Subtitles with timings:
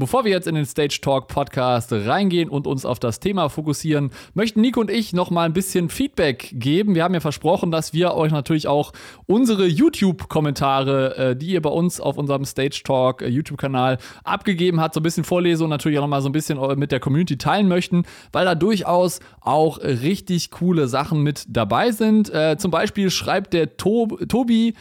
[0.00, 4.12] Bevor wir jetzt in den Stage Talk Podcast reingehen und uns auf das Thema fokussieren,
[4.32, 6.94] möchten Nico und ich noch mal ein bisschen Feedback geben.
[6.94, 8.92] Wir haben ja versprochen, dass wir euch natürlich auch
[9.26, 14.94] unsere YouTube-Kommentare, äh, die ihr bei uns auf unserem Stage Talk äh, YouTube-Kanal abgegeben habt,
[14.94, 17.36] so ein bisschen vorlesen und natürlich auch noch mal so ein bisschen mit der Community
[17.36, 22.32] teilen möchten, weil da durchaus auch richtig coole Sachen mit dabei sind.
[22.32, 24.72] Äh, zum Beispiel schreibt der to Tobi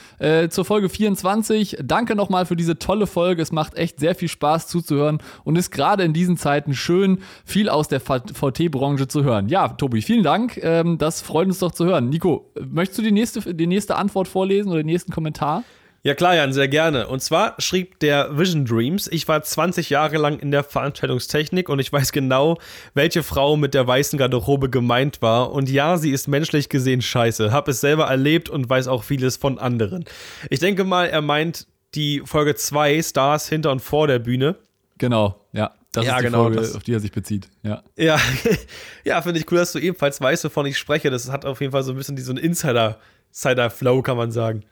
[0.49, 3.41] zur Folge 24, danke nochmal für diese tolle Folge.
[3.41, 5.08] Es macht echt sehr viel Spaß zuzuhören
[5.43, 9.49] und ist gerade in diesen Zeiten schön, viel aus der VT-Branche zu hören.
[9.49, 10.57] Ja, Tobi, vielen Dank.
[10.61, 12.09] Ähm, das freut uns doch zu hören.
[12.09, 15.63] Nico, möchtest du die nächste, die nächste Antwort vorlesen oder den nächsten Kommentar?
[16.01, 17.07] Ja klar, Jan, sehr gerne.
[17.07, 21.79] Und zwar schrieb der Vision Dreams, ich war 20 Jahre lang in der Veranstaltungstechnik und
[21.79, 22.57] ich weiß genau,
[22.93, 25.51] welche Frau mit der weißen Garderobe gemeint war.
[25.51, 27.51] Und ja, sie ist menschlich gesehen scheiße.
[27.51, 30.05] Hab es selber erlebt und weiß auch vieles von anderen.
[30.49, 34.55] Ich denke mal, er meint die Folge 2, Stars hinter und vor der Bühne.
[34.99, 35.71] Genau, ja.
[35.91, 37.49] Das ja, ist die genau, Folge, das, auf die er sich bezieht.
[37.63, 38.17] Ja, ja,
[39.03, 41.09] ja finde ich cool, dass du ebenfalls weißt, wovon ich spreche.
[41.09, 44.63] Das hat auf jeden Fall so ein bisschen diesen Insider-Flow, kann man sagen.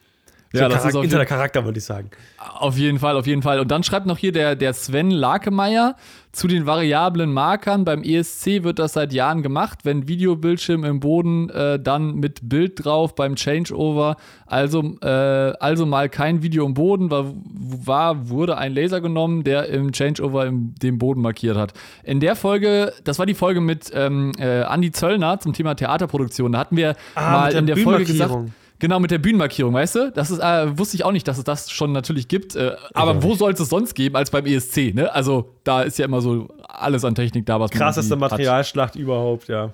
[0.54, 2.12] Ja, das Charakter, ist auch Charakter, würde ich sagen.
[2.38, 3.60] Auf jeden Fall, auf jeden Fall.
[3.60, 5.96] Und dann schreibt noch hier der, der Sven Lakemeyer
[6.38, 7.84] zu den variablen Markern.
[7.84, 12.86] Beim ESC wird das seit Jahren gemacht, wenn Videobildschirm im Boden äh, dann mit Bild
[12.86, 14.18] drauf beim Changeover.
[14.46, 19.68] Also, äh, also mal kein Video im Boden, war, war, wurde ein Laser genommen, der
[19.70, 21.74] im Changeover im, den Boden markiert hat.
[22.04, 26.52] In der Folge, das war die Folge mit ähm, äh, Andi Zöllner zum Thema Theaterproduktion.
[26.52, 30.11] Da hatten wir ah, mal in der Folge gesagt Genau, mit der Bühnenmarkierung, weißt du?
[30.11, 32.56] Das ist, äh, wusste ich auch nicht, dass es das schon natürlich gibt.
[32.56, 35.11] Äh, aber wo soll es es sonst geben als beim ESC, ne?
[35.14, 39.02] Also, da ist ja immer so alles an Technik da, was Krasseste man Materialschlacht hat.
[39.02, 39.73] überhaupt, ja.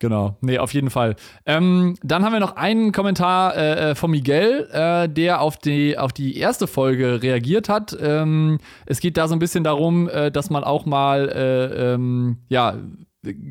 [0.00, 1.14] Genau, nee, auf jeden Fall.
[1.44, 5.98] Ähm, dann haben wir noch einen Kommentar äh, äh von Miguel, äh, der auf die,
[5.98, 7.94] auf die erste Folge reagiert hat.
[8.00, 12.38] Ähm, es geht da so ein bisschen darum, äh, dass man auch mal, äh, ähm,
[12.48, 12.76] ja,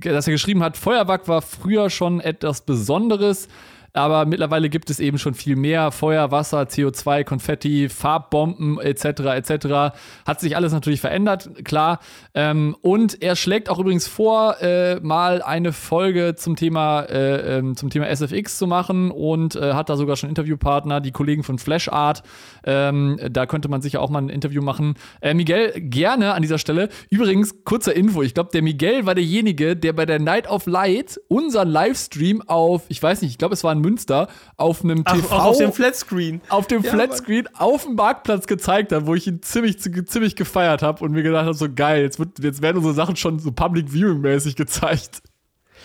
[0.01, 3.47] dass er geschrieben hat, Feuerwerk war früher schon etwas Besonderes
[3.93, 5.91] aber mittlerweile gibt es eben schon viel mehr.
[5.91, 9.05] Feuer, Wasser, CO2, Konfetti, Farbbomben etc.
[9.05, 9.95] etc.
[10.25, 11.99] Hat sich alles natürlich verändert, klar.
[12.33, 17.75] Ähm, und er schlägt auch übrigens vor, äh, mal eine Folge zum Thema, äh, ähm,
[17.75, 21.59] zum Thema SFX zu machen und äh, hat da sogar schon Interviewpartner, die Kollegen von
[21.59, 22.23] Flash Art.
[22.63, 24.95] Ähm, da könnte man sicher auch mal ein Interview machen.
[25.21, 26.89] Äh, Miguel, gerne an dieser Stelle.
[27.09, 28.21] Übrigens, kurzer Info.
[28.21, 32.83] Ich glaube, der Miguel war derjenige, der bei der Night of Light unseren Livestream auf,
[32.89, 35.35] ich weiß nicht, ich glaube, es war ein Münster auf einem Ach, TV.
[35.35, 36.41] auf dem Flatscreen.
[36.49, 37.55] Auf dem ja, Flatscreen Mann.
[37.55, 41.45] auf dem Marktplatz gezeigt hat, wo ich ihn ziemlich, ziemlich gefeiert habe und mir gedacht
[41.45, 45.21] habe, so geil, jetzt, wird, jetzt werden unsere Sachen schon so Public Viewing-mäßig gezeigt.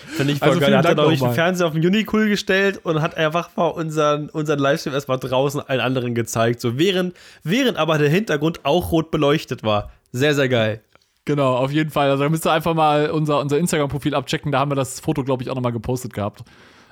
[0.09, 0.72] Finde ich voll also geil.
[0.72, 4.28] Er hat dann auch den Fernseher auf den Unicool gestellt und hat einfach mal unseren,
[4.28, 6.60] unseren Livestream erstmal draußen allen anderen gezeigt.
[6.60, 9.91] So während, während aber der Hintergrund auch rot beleuchtet war.
[10.12, 10.81] Sehr, sehr geil.
[11.25, 12.10] Genau, auf jeden Fall.
[12.10, 14.53] Also da müsst ihr einfach mal unser, unser Instagram-Profil abchecken.
[14.53, 16.44] Da haben wir das Foto, glaube ich, auch nochmal gepostet gehabt.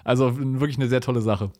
[0.05, 1.51] Also wirklich eine sehr tolle Sache.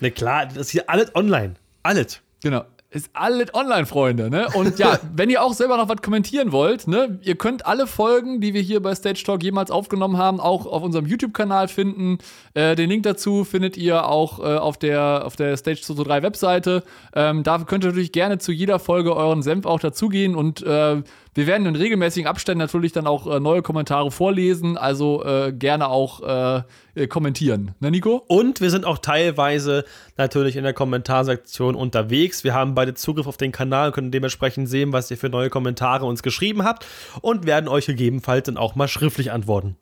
[0.00, 1.54] Ne, klar, das ist hier alles online.
[1.82, 2.20] Alles.
[2.42, 2.64] Genau.
[2.92, 4.48] Ist alles online, Freunde, ne?
[4.52, 8.40] Und ja, wenn ihr auch selber noch was kommentieren wollt, ne, ihr könnt alle Folgen,
[8.40, 12.18] die wir hier bei Stage Talk jemals aufgenommen haben, auch auf unserem YouTube-Kanal finden.
[12.54, 16.82] Äh, den Link dazu findet ihr auch äh, auf der, auf der Stage 223 Webseite.
[17.14, 21.00] Ähm, da könnt ihr natürlich gerne zu jeder Folge euren Senf auch dazugehen und äh,
[21.34, 25.88] wir werden in regelmäßigen Abständen natürlich dann auch äh, neue Kommentare vorlesen, also äh, gerne
[25.88, 26.62] auch äh,
[26.94, 27.74] äh, kommentieren.
[27.78, 28.22] Ne, Nico?
[28.26, 29.84] Und wir sind auch teilweise
[30.16, 32.42] natürlich in der Kommentarsektion unterwegs.
[32.42, 36.04] Wir haben beide Zugriff auf den Kanal, können dementsprechend sehen, was ihr für neue Kommentare
[36.04, 36.84] uns geschrieben habt
[37.20, 39.76] und werden euch gegebenenfalls dann auch mal schriftlich antworten.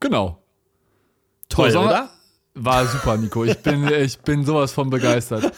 [0.00, 0.42] Genau.
[1.48, 2.10] Toll, so, oder?
[2.54, 3.44] War super, Nico.
[3.44, 5.52] Ich bin, ich bin sowas von begeistert.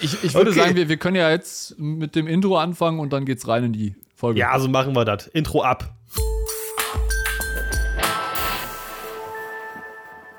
[0.00, 0.60] Ich, ich würde okay.
[0.60, 3.72] sagen, wir, wir können ja jetzt mit dem Intro anfangen und dann geht's rein in
[3.74, 4.40] die Folge.
[4.40, 5.26] Ja, so machen wir das.
[5.28, 5.94] Intro ab.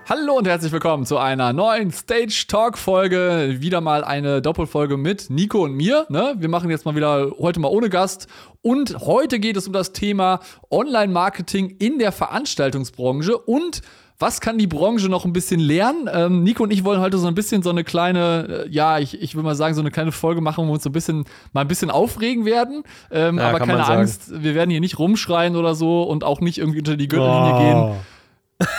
[0.07, 3.55] Hallo und herzlich willkommen zu einer neuen Stage Talk Folge.
[3.59, 6.05] Wieder mal eine Doppelfolge mit Nico und mir.
[6.09, 6.35] Ne?
[6.37, 8.27] Wir machen jetzt mal wieder heute mal ohne Gast.
[8.61, 13.81] Und heute geht es um das Thema Online-Marketing in der Veranstaltungsbranche und
[14.21, 16.09] was kann die Branche noch ein bisschen lernen?
[16.11, 19.21] Ähm, Nico und ich wollen heute so ein bisschen so eine kleine, äh, ja, ich,
[19.21, 21.25] ich will mal sagen, so eine kleine Folge machen, wo wir uns so ein bisschen
[21.53, 22.83] mal ein bisschen aufregen werden.
[23.11, 26.59] Ähm, ja, aber keine Angst, wir werden hier nicht rumschreien oder so und auch nicht
[26.59, 27.59] irgendwie unter die Gürtellinie oh.
[27.59, 27.95] gehen.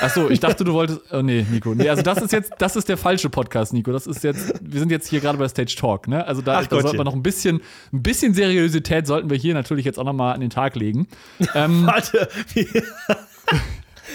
[0.00, 1.00] Achso, ich dachte, du wolltest.
[1.12, 1.74] Oh nee, Nico.
[1.74, 3.92] Nee, also das ist jetzt, das ist der falsche Podcast, Nico.
[3.92, 6.24] Das ist jetzt, wir sind jetzt hier gerade bei Stage Talk, ne?
[6.26, 7.60] Also da, da sollten wir noch ein bisschen,
[7.92, 11.08] ein bisschen Seriosität sollten wir hier natürlich jetzt auch nochmal an den Tag legen.
[11.54, 12.28] Ähm, Warte,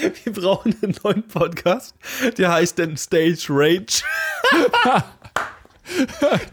[0.23, 1.95] Wir brauchen einen neuen Podcast.
[2.37, 4.03] Der heißt dann Stage Rage.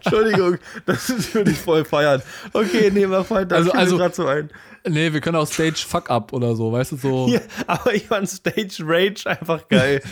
[0.04, 2.22] Entschuldigung, das würde ich voll feiern.
[2.52, 3.56] Okay, nee, mach weiter.
[3.56, 4.50] Also, also gerade so ein.
[4.86, 7.28] Nee, wir können auch Stage Fuck Up oder so, weißt du, so.
[7.32, 10.02] Ja, aber ich fand Stage Rage einfach geil.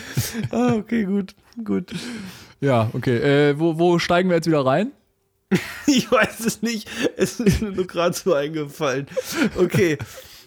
[0.51, 1.91] ah, okay, gut, gut.
[2.59, 3.17] Ja, okay.
[3.17, 4.91] Äh, wo, wo steigen wir jetzt wieder rein?
[5.85, 6.89] ich weiß es nicht.
[7.15, 9.07] Es ist mir nur gerade so eingefallen.
[9.55, 9.97] Okay.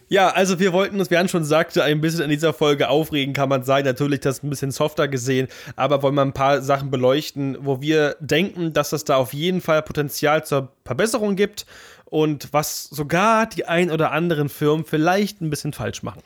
[0.09, 3.35] Ja, also wir wollten uns, wie Jan schon sagte, ein bisschen in dieser Folge aufregen,
[3.35, 3.87] kann man sagen.
[3.87, 8.17] Natürlich das ein bisschen softer gesehen, aber wollen wir ein paar Sachen beleuchten, wo wir
[8.21, 11.67] denken, dass es da auf jeden Fall Potenzial zur Verbesserung gibt
[12.05, 16.23] und was sogar die ein oder anderen Firmen vielleicht ein bisschen falsch machen.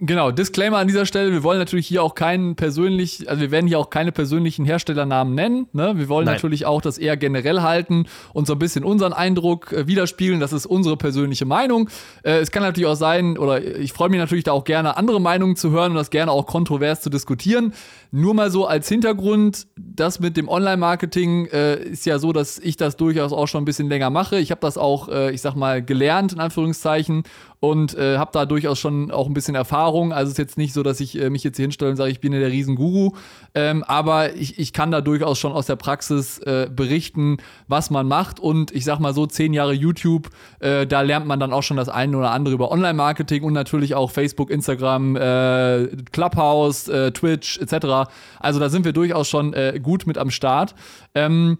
[0.00, 3.66] Genau, Disclaimer an dieser Stelle, wir wollen natürlich hier auch keinen persönlich, also wir werden
[3.66, 5.68] hier auch keine persönlichen Herstellernamen nennen.
[5.72, 5.94] Ne?
[5.96, 6.34] Wir wollen Nein.
[6.34, 10.40] natürlich auch das eher generell halten und so ein bisschen unseren Eindruck äh, widerspiegeln.
[10.40, 11.88] Das ist unsere persönliche Meinung.
[12.22, 15.20] Äh, es kann natürlich auch sein, oder ich freue mich natürlich da auch gerne, andere
[15.20, 17.72] Meinungen zu hören und das gerne auch kontrovers zu diskutieren.
[18.10, 22.76] Nur mal so als Hintergrund, das mit dem Online-Marketing äh, ist ja so, dass ich
[22.76, 24.38] das durchaus auch schon ein bisschen länger mache.
[24.38, 27.24] Ich habe das auch, äh, ich sag mal, gelernt, in Anführungszeichen,
[27.60, 30.12] und äh, habe da durchaus schon auch ein bisschen Erfahrung.
[30.12, 32.10] Also es ist jetzt nicht so, dass ich äh, mich jetzt hier hinstelle und sage,
[32.10, 33.12] ich bin ja der Riesenguru.
[33.54, 38.06] Ähm, aber ich, ich kann da durchaus schon aus der Praxis äh, berichten, was man
[38.06, 38.40] macht.
[38.40, 40.30] Und ich sag mal so, zehn Jahre YouTube,
[40.60, 43.94] äh, da lernt man dann auch schon das eine oder andere über Online-Marketing und natürlich
[43.94, 48.10] auch Facebook, Instagram, äh, Clubhouse, äh, Twitch etc.
[48.38, 50.74] Also da sind wir durchaus schon gut mit am Start.
[51.14, 51.58] Ähm,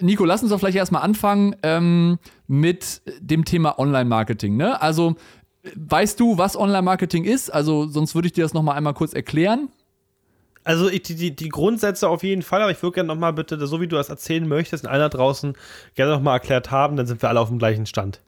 [0.00, 4.56] Nico, lass uns doch vielleicht erstmal anfangen ähm, mit dem Thema Online-Marketing.
[4.56, 4.80] Ne?
[4.80, 5.16] Also,
[5.74, 7.50] weißt du, was Online-Marketing ist?
[7.50, 9.68] Also, sonst würde ich dir das nochmal einmal kurz erklären.
[10.66, 13.80] Also die, die, die Grundsätze auf jeden Fall, aber ich würde gerne nochmal bitte, so
[13.80, 15.54] wie du das erzählen möchtest, in einer draußen
[15.94, 18.20] gerne nochmal erklärt haben, dann sind wir alle auf dem gleichen Stand.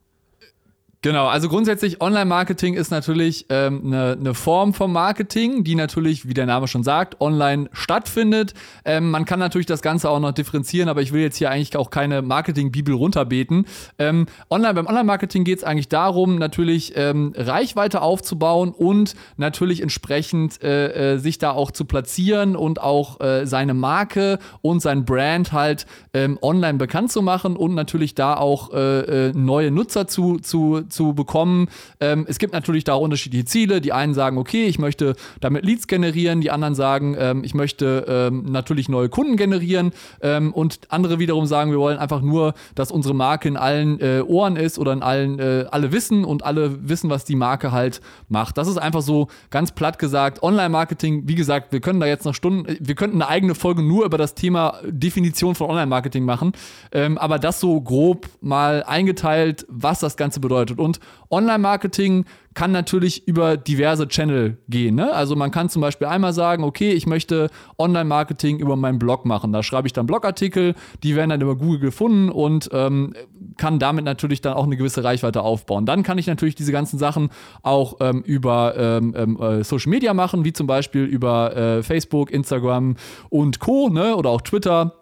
[1.00, 6.34] Genau, also grundsätzlich Online-Marketing ist natürlich ähm, eine, eine Form vom Marketing, die natürlich, wie
[6.34, 8.52] der Name schon sagt, online stattfindet.
[8.84, 11.76] Ähm, man kann natürlich das Ganze auch noch differenzieren, aber ich will jetzt hier eigentlich
[11.76, 13.66] auch keine Marketing-Bibel runterbeten.
[14.00, 20.60] Ähm, online, beim Online-Marketing geht es eigentlich darum, natürlich ähm, Reichweite aufzubauen und natürlich entsprechend
[20.64, 25.52] äh, äh, sich da auch zu platzieren und auch äh, seine Marke und sein Brand
[25.52, 30.38] halt ähm, online bekannt zu machen und natürlich da auch äh, äh, neue Nutzer zu,
[30.38, 31.68] zu zu bekommen.
[32.00, 33.80] Ähm, es gibt natürlich da unterschiedliche Ziele.
[33.80, 38.04] Die einen sagen, okay, ich möchte damit Leads generieren, die anderen sagen, ähm, ich möchte
[38.08, 42.90] ähm, natürlich neue Kunden generieren ähm, und andere wiederum sagen, wir wollen einfach nur, dass
[42.90, 46.88] unsere Marke in allen äh, Ohren ist oder in allen, äh, alle wissen und alle
[46.88, 48.58] wissen, was die Marke halt macht.
[48.58, 50.42] Das ist einfach so ganz platt gesagt.
[50.42, 54.04] Online-Marketing, wie gesagt, wir können da jetzt noch Stunden, wir könnten eine eigene Folge nur
[54.04, 56.52] über das Thema Definition von Online-Marketing machen,
[56.92, 60.77] ähm, aber das so grob mal eingeteilt, was das Ganze bedeutet.
[60.78, 64.96] Und Online-Marketing kann natürlich über diverse Channel gehen.
[64.96, 65.12] Ne?
[65.12, 69.52] Also man kann zum Beispiel einmal sagen, okay, ich möchte Online-Marketing über meinen Blog machen.
[69.52, 73.14] Da schreibe ich dann Blogartikel, die werden dann über Google gefunden und ähm,
[73.58, 75.86] kann damit natürlich dann auch eine gewisse Reichweite aufbauen.
[75.86, 77.30] Dann kann ich natürlich diese ganzen Sachen
[77.62, 82.30] auch ähm, über ähm, ähm äh, Social Media machen, wie zum Beispiel über äh, Facebook,
[82.30, 82.96] Instagram
[83.28, 83.88] und Co.
[83.88, 84.16] Ne?
[84.16, 84.97] oder auch Twitter.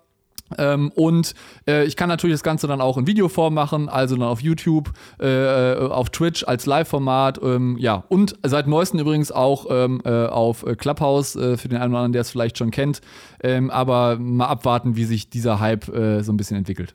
[0.58, 1.34] Ähm, und
[1.66, 4.92] äh, ich kann natürlich das Ganze dann auch in Videoform machen, also dann auf YouTube,
[5.20, 10.26] äh, äh auf Twitch als Live-Format, ähm, ja, und seit neuestem übrigens auch ähm, äh,
[10.26, 13.00] auf äh, Clubhouse, äh, für den einen oder anderen, der es vielleicht schon kennt.
[13.42, 15.92] Ähm, aber mal abwarten, wie sich dieser Hype so
[16.32, 16.94] ein bisschen entwickelt.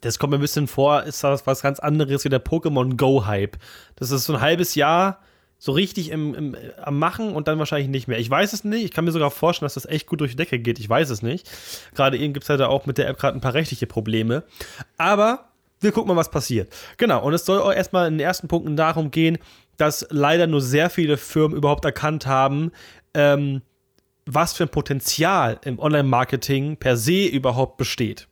[0.00, 3.56] Das kommt mir ein bisschen vor, ist das was ganz anderes wie der Pokémon Go-Hype.
[3.96, 5.20] Das ist so ein halbes Jahr
[5.58, 8.18] so richtig im, im, am Machen und dann wahrscheinlich nicht mehr.
[8.18, 8.84] Ich weiß es nicht.
[8.84, 10.78] Ich kann mir sogar vorstellen, dass das echt gut durch die Decke geht.
[10.78, 11.50] Ich weiß es nicht.
[11.94, 14.44] Gerade eben gibt es halt auch mit der App gerade ein paar rechtliche Probleme.
[14.96, 15.48] Aber
[15.80, 16.72] wir gucken mal, was passiert.
[16.96, 17.24] Genau.
[17.24, 19.38] Und es soll auch erstmal in den ersten Punkten darum gehen,
[19.76, 22.70] dass leider nur sehr viele Firmen überhaupt erkannt haben,
[23.14, 23.62] ähm,
[24.26, 28.28] was für ein Potenzial im Online-Marketing per se überhaupt besteht.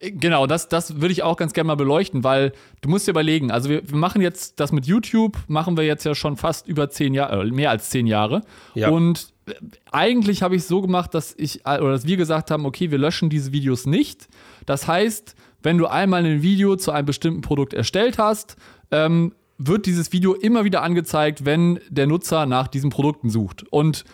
[0.00, 2.52] Genau, das, das würde ich auch ganz gerne mal beleuchten, weil
[2.82, 6.04] du musst dir überlegen, also wir, wir, machen jetzt das mit YouTube, machen wir jetzt
[6.04, 8.42] ja schon fast über zehn Jahre, äh, mehr als zehn Jahre.
[8.74, 8.90] Ja.
[8.90, 9.54] Und äh,
[9.90, 12.92] eigentlich habe ich es so gemacht, dass ich, äh, oder dass wir gesagt haben, okay,
[12.92, 14.28] wir löschen diese Videos nicht.
[14.66, 18.56] Das heißt, wenn du einmal ein Video zu einem bestimmten Produkt erstellt hast,
[18.92, 23.64] ähm, wird dieses Video immer wieder angezeigt, wenn der Nutzer nach diesen Produkten sucht.
[23.70, 24.04] Und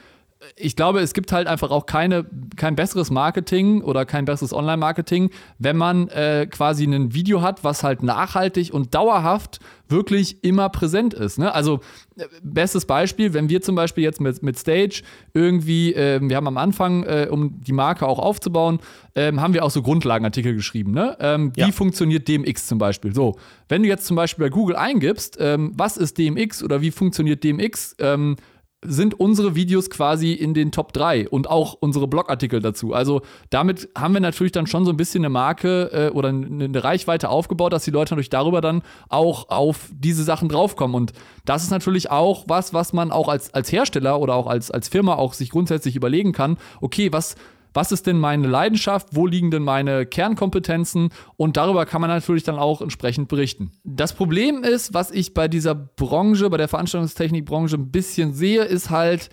[0.56, 5.30] ich glaube, es gibt halt einfach auch keine, kein besseres Marketing oder kein besseres Online-Marketing,
[5.58, 11.14] wenn man äh, quasi ein Video hat, was halt nachhaltig und dauerhaft wirklich immer präsent
[11.14, 11.38] ist.
[11.38, 11.52] Ne?
[11.54, 11.80] Also,
[12.16, 15.02] äh, bestes Beispiel, wenn wir zum Beispiel jetzt mit, mit Stage
[15.34, 18.80] irgendwie, äh, wir haben am Anfang, äh, um die Marke auch aufzubauen,
[19.14, 20.92] ähm, haben wir auch so Grundlagenartikel geschrieben.
[20.92, 21.16] Ne?
[21.20, 21.72] Ähm, wie ja.
[21.72, 23.14] funktioniert DMX zum Beispiel?
[23.14, 23.36] So,
[23.68, 27.44] wenn du jetzt zum Beispiel bei Google eingibst, ähm, was ist DMX oder wie funktioniert
[27.44, 28.36] DMX, ähm,
[28.84, 32.92] sind unsere Videos quasi in den Top 3 und auch unsere Blogartikel dazu.
[32.92, 36.82] Also damit haben wir natürlich dann schon so ein bisschen eine Marke äh, oder eine
[36.82, 40.94] Reichweite aufgebaut, dass die Leute natürlich darüber dann auch auf diese Sachen draufkommen.
[40.94, 41.12] Und
[41.44, 44.88] das ist natürlich auch was, was man auch als, als Hersteller oder auch als, als
[44.88, 46.58] Firma auch sich grundsätzlich überlegen kann.
[46.80, 47.36] Okay, was
[47.74, 52.44] was ist denn meine Leidenschaft, wo liegen denn meine Kernkompetenzen und darüber kann man natürlich
[52.44, 53.72] dann auch entsprechend berichten.
[53.84, 58.90] Das Problem ist, was ich bei dieser Branche, bei der Veranstaltungstechnikbranche ein bisschen sehe, ist
[58.90, 59.28] halt,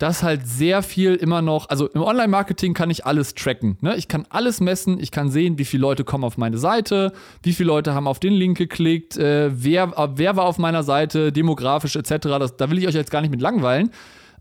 [0.00, 3.76] dass halt sehr viel immer noch, also im Online-Marketing kann ich alles tracken.
[3.82, 3.96] Ne?
[3.96, 7.52] Ich kann alles messen, ich kann sehen, wie viele Leute kommen auf meine Seite, wie
[7.52, 11.96] viele Leute haben auf den Link geklickt, äh, wer, wer war auf meiner Seite, demografisch
[11.96, 12.12] etc.
[12.38, 13.90] Das, da will ich euch jetzt gar nicht mit langweilen.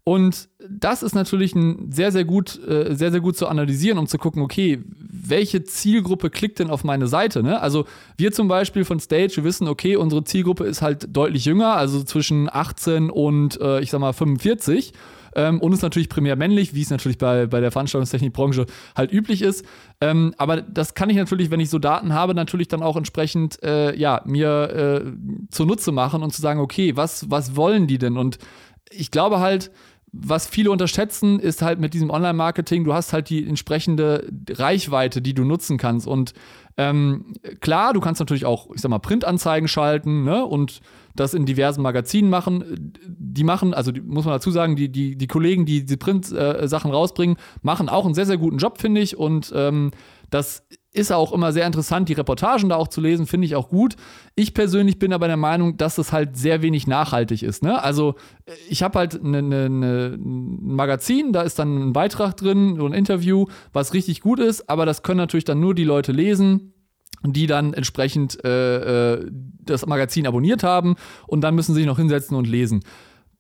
[0.10, 4.08] Und das ist natürlich ein sehr, sehr gut, äh, sehr, sehr gut zu analysieren, um
[4.08, 7.44] zu gucken, okay, welche Zielgruppe klickt denn auf meine Seite?
[7.44, 7.62] Ne?
[7.62, 7.86] Also
[8.18, 12.02] wir zum Beispiel von Stage, wir wissen, okay, unsere Zielgruppe ist halt deutlich jünger, also
[12.02, 14.94] zwischen 18 und äh, ich sag mal 45.
[15.36, 19.44] Ähm, und ist natürlich primär männlich, wie es natürlich bei, bei der Veranstaltungstechnikbranche halt üblich
[19.44, 19.64] ist.
[20.02, 23.62] Ähm, aber das kann ich natürlich, wenn ich so Daten habe, natürlich dann auch entsprechend
[23.62, 25.12] äh, ja, mir äh,
[25.52, 28.18] zunutze machen und zu sagen, okay, was, was wollen die denn?
[28.18, 28.40] Und
[28.92, 29.72] ich glaube halt,
[30.12, 35.34] was viele unterschätzen, ist halt mit diesem Online-Marketing, du hast halt die entsprechende Reichweite, die
[35.34, 36.08] du nutzen kannst.
[36.08, 36.34] Und
[36.78, 40.46] ähm, klar, du kannst natürlich auch, ich sag mal, Printanzeigen schalten ne?
[40.46, 40.82] und
[41.16, 42.94] das in diversen Magazinen machen.
[43.06, 46.92] Die machen, also die, muss man dazu sagen, die, die, die Kollegen, die die Print-Sachen
[46.92, 49.18] äh, rausbringen, machen auch einen sehr, sehr guten Job, finde ich.
[49.18, 49.92] Und ähm,
[50.30, 53.70] das ist auch immer sehr interessant, die Reportagen da auch zu lesen, finde ich auch
[53.70, 53.96] gut.
[54.36, 57.62] Ich persönlich bin aber der Meinung, dass das halt sehr wenig nachhaltig ist.
[57.62, 57.82] Ne?
[57.82, 58.16] Also
[58.46, 62.76] äh, ich habe halt ne, ne, ne, ein Magazin, da ist dann ein Beitrag drin,
[62.78, 66.12] so ein Interview, was richtig gut ist, aber das können natürlich dann nur die Leute
[66.12, 66.74] lesen,
[67.24, 69.32] die dann entsprechend äh, äh,
[69.62, 70.96] das Magazin abonniert haben
[71.28, 72.84] und dann müssen sie sich noch hinsetzen und lesen.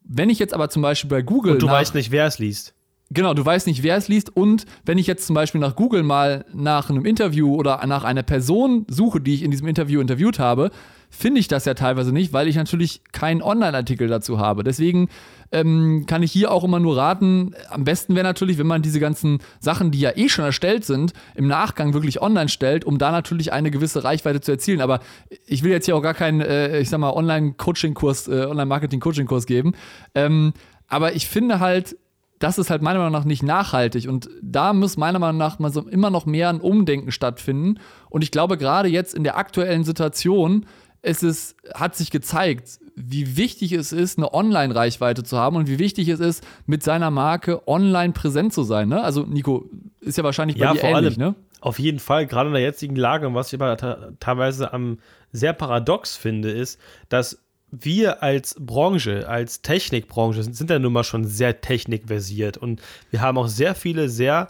[0.03, 1.53] Wenn ich jetzt aber zum Beispiel bei Google.
[1.53, 2.74] Und du weißt nicht, wer es liest.
[3.12, 4.36] Genau, du weißt nicht, wer es liest.
[4.36, 8.22] Und wenn ich jetzt zum Beispiel nach Google mal nach einem Interview oder nach einer
[8.22, 10.70] Person suche, die ich in diesem Interview interviewt habe,
[11.10, 14.63] finde ich das ja teilweise nicht, weil ich natürlich keinen Online-Artikel dazu habe.
[14.63, 15.10] Deswegen
[15.51, 19.00] ähm, kann ich hier auch immer nur raten, am besten wäre natürlich, wenn man diese
[19.00, 23.12] ganzen Sachen, die ja eh schon erstellt sind, im Nachgang wirklich online stellt, um da
[23.12, 24.82] natürlich eine gewisse Reichweite zu erzielen.
[24.82, 25.00] Aber
[25.48, 29.74] ich will jetzt hier auch gar keinen, äh, ich sag mal, Online-Coaching-Kurs, äh, Online-Marketing-Coaching-Kurs geben.
[30.13, 30.54] Ähm,
[30.88, 31.96] aber ich finde halt,
[32.39, 34.08] das ist halt meiner Meinung nach nicht nachhaltig.
[34.08, 37.79] Und da muss meiner Meinung nach mal so immer noch mehr ein Umdenken stattfinden.
[38.10, 40.65] Und ich glaube, gerade jetzt in der aktuellen Situation,
[41.01, 45.79] es ist, hat sich gezeigt, wie wichtig es ist, eine Online-Reichweite zu haben und wie
[45.79, 48.89] wichtig es ist, mit seiner Marke online präsent zu sein.
[48.89, 49.01] Ne?
[49.01, 49.69] Also, Nico,
[50.01, 51.36] ist ja wahrscheinlich bei ja, dir vor ähnlich, allem, ne?
[51.62, 53.75] Auf jeden Fall, gerade in der jetzigen Lage, und was ich aber
[54.19, 55.00] teilweise am
[55.31, 56.79] sehr paradox finde, ist,
[57.10, 57.41] dass
[57.72, 63.22] wir als Branche, als Technikbranche sind, sind ja nun mal schon sehr technikversiert und wir
[63.22, 64.50] haben auch sehr viele sehr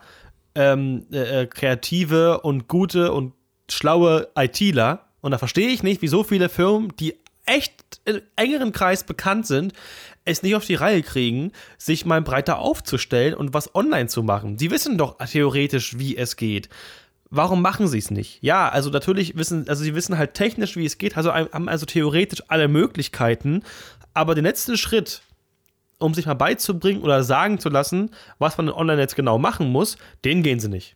[0.56, 3.34] ähm, äh, kreative und gute und
[3.70, 5.06] schlaue ITler.
[5.22, 9.48] Und da verstehe ich nicht, wie so viele Firmen, die echt im engeren Kreis bekannt
[9.48, 9.74] sind,
[10.26, 14.58] es nicht auf die Reihe kriegen, sich mal breiter aufzustellen und was online zu machen.
[14.58, 16.70] Sie wissen doch theoretisch, wie es geht
[17.30, 18.42] warum machen sie es nicht?
[18.42, 21.86] Ja, also natürlich wissen, also sie wissen halt technisch, wie es geht, also haben also
[21.86, 23.64] theoretisch alle Möglichkeiten,
[24.14, 25.22] aber den letzten Schritt,
[26.00, 29.98] um sich mal beizubringen oder sagen zu lassen, was man online jetzt genau machen muss,
[30.26, 30.96] den gehen sie nicht.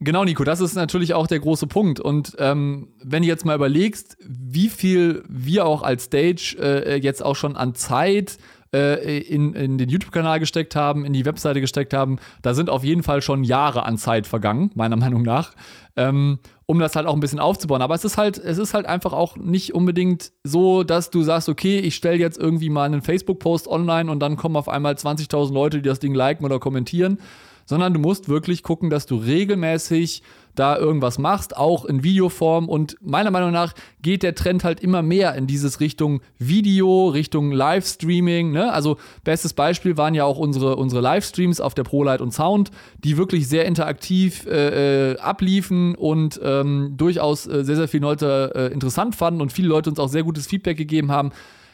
[0.00, 2.00] Genau, Nico, das ist natürlich auch der große Punkt.
[2.00, 7.22] Und ähm, wenn du jetzt mal überlegst, wie viel wir auch als Stage äh, jetzt
[7.22, 8.38] auch schon an Zeit
[8.74, 12.82] äh, in, in den YouTube-Kanal gesteckt haben, in die Webseite gesteckt haben, da sind auf
[12.82, 15.52] jeden Fall schon Jahre an Zeit vergangen, meiner Meinung nach,
[15.96, 17.82] ähm, um das halt auch ein bisschen aufzubauen.
[17.82, 21.48] Aber es ist halt, es ist halt einfach auch nicht unbedingt so, dass du sagst,
[21.48, 25.52] okay, ich stelle jetzt irgendwie mal einen Facebook-Post online und dann kommen auf einmal 20.000
[25.52, 27.18] Leute, die das Ding liken oder kommentieren,
[27.66, 30.22] sondern du musst wirklich gucken, dass du regelmäßig
[30.54, 32.68] da irgendwas machst, auch in Videoform.
[32.68, 37.52] Und meiner Meinung nach geht der Trend halt immer mehr in dieses Richtung Video, Richtung
[37.52, 38.52] Livestreaming.
[38.52, 38.72] Ne?
[38.72, 42.70] Also bestes Beispiel waren ja auch unsere, unsere Livestreams auf der ProLight und Sound,
[43.02, 48.52] die wirklich sehr interaktiv äh, äh, abliefen und ähm, durchaus äh, sehr, sehr viele Leute
[48.54, 51.32] äh, interessant fanden und viele Leute uns auch sehr gutes Feedback gegeben haben.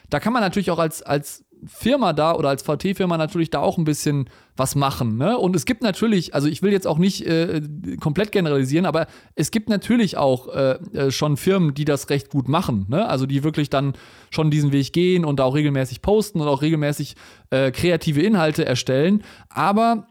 [0.09, 3.77] Da kann man natürlich auch als, als Firma da oder als VT-Firma natürlich da auch
[3.77, 5.17] ein bisschen was machen.
[5.17, 5.37] Ne?
[5.37, 7.61] Und es gibt natürlich, also ich will jetzt auch nicht äh,
[7.99, 12.47] komplett generalisieren, aber es gibt natürlich auch äh, äh, schon Firmen, die das recht gut
[12.47, 12.85] machen.
[12.89, 13.07] Ne?
[13.07, 13.93] Also die wirklich dann
[14.29, 17.15] schon diesen Weg gehen und da auch regelmäßig posten und auch regelmäßig
[17.49, 19.23] äh, kreative Inhalte erstellen.
[19.49, 20.07] Aber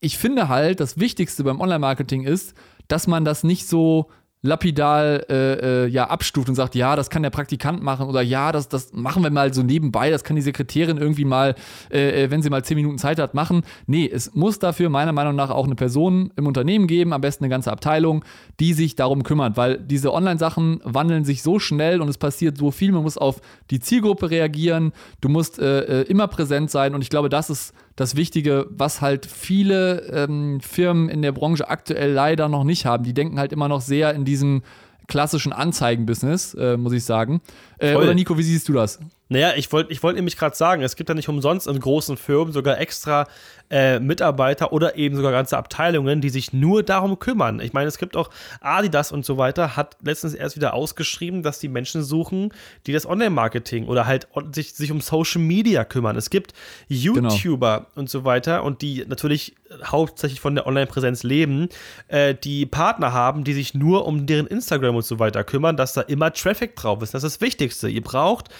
[0.00, 2.54] ich finde halt, das Wichtigste beim Online-Marketing ist,
[2.88, 4.10] dass man das nicht so
[4.44, 8.52] lapidal äh, äh, ja, abstuft und sagt, ja, das kann der Praktikant machen oder ja,
[8.52, 11.54] das, das machen wir mal so nebenbei, das kann die Sekretärin irgendwie mal,
[11.90, 13.62] äh, äh, wenn sie mal zehn Minuten Zeit hat, machen.
[13.86, 17.44] Nee, es muss dafür meiner Meinung nach auch eine Person im Unternehmen geben, am besten
[17.44, 18.22] eine ganze Abteilung,
[18.60, 22.70] die sich darum kümmert, weil diese Online-Sachen wandeln sich so schnell und es passiert so
[22.70, 27.00] viel, man muss auf die Zielgruppe reagieren, du musst äh, äh immer präsent sein und
[27.00, 32.12] ich glaube, das ist das Wichtige, was halt viele ähm, Firmen in der Branche aktuell
[32.12, 33.04] leider noch nicht haben.
[33.04, 34.62] Die denken halt immer noch sehr in diesem
[35.06, 37.40] klassischen Anzeigenbusiness, äh, muss ich sagen.
[37.78, 38.98] Äh, oder Nico, wie siehst du das?
[39.28, 42.16] Naja, ich wollte ich wollt nämlich gerade sagen, es gibt ja nicht umsonst in großen
[42.16, 43.26] Firmen sogar extra
[43.70, 47.60] äh, Mitarbeiter oder eben sogar ganze Abteilungen, die sich nur darum kümmern.
[47.60, 48.30] Ich meine, es gibt auch
[48.60, 52.52] Adidas und so weiter, hat letztens erst wieder ausgeschrieben, dass die Menschen suchen,
[52.86, 56.16] die das Online-Marketing oder halt sich, sich um Social Media kümmern.
[56.16, 56.52] Es gibt
[56.88, 57.90] YouTuber genau.
[57.94, 61.68] und so weiter und die natürlich hauptsächlich von der Online-Präsenz leben,
[62.08, 65.94] äh, die Partner haben, die sich nur um deren Instagram und so weiter kümmern, dass
[65.94, 67.14] da immer Traffic drauf ist.
[67.14, 67.88] Das ist das Wichtigste.
[67.88, 68.50] Ihr braucht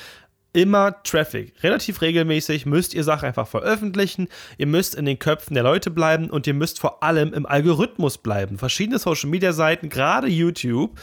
[0.54, 1.52] immer Traffic.
[1.62, 4.28] Relativ regelmäßig müsst ihr Sachen einfach veröffentlichen.
[4.56, 8.18] Ihr müsst in den Köpfen der Leute bleiben und ihr müsst vor allem im Algorithmus
[8.18, 8.56] bleiben.
[8.56, 10.98] Verschiedene Social Media Seiten, gerade YouTube,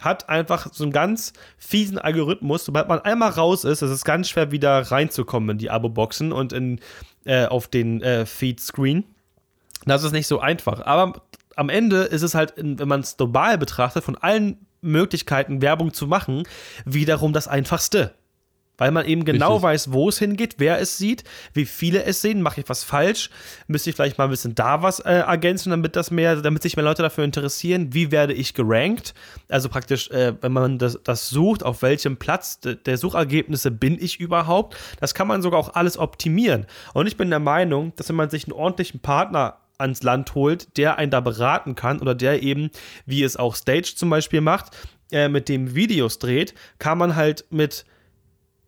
[0.00, 2.64] hat einfach so einen ganz fiesen Algorithmus.
[2.64, 6.52] Sobald man einmal raus ist, ist es ganz schwer wieder reinzukommen in die Abo-Boxen und
[6.52, 6.80] in,
[7.24, 9.04] äh, auf den äh, Feed-Screen.
[9.84, 10.84] Das ist nicht so einfach.
[10.84, 11.22] Aber
[11.56, 16.06] am Ende ist es halt, wenn man es global betrachtet, von allen Möglichkeiten, Werbung zu
[16.06, 16.44] machen,
[16.84, 18.14] wiederum das einfachste.
[18.76, 19.62] Weil man eben genau Richtig.
[19.62, 23.30] weiß, wo es hingeht, wer es sieht, wie viele es sehen, mache ich was falsch,
[23.68, 26.76] müsste ich vielleicht mal ein bisschen da was äh, ergänzen, damit das mehr, damit sich
[26.76, 29.14] mehr Leute dafür interessieren, wie werde ich gerankt?
[29.48, 34.18] Also praktisch, äh, wenn man das, das, sucht, auf welchem Platz der Suchergebnisse bin ich
[34.18, 36.66] überhaupt, das kann man sogar auch alles optimieren.
[36.94, 40.76] Und ich bin der Meinung, dass wenn man sich einen ordentlichen Partner ans Land holt,
[40.76, 42.70] der einen da beraten kann oder der eben,
[43.06, 44.76] wie es auch Stage zum Beispiel macht,
[45.12, 47.84] äh, mit dem Videos dreht, kann man halt mit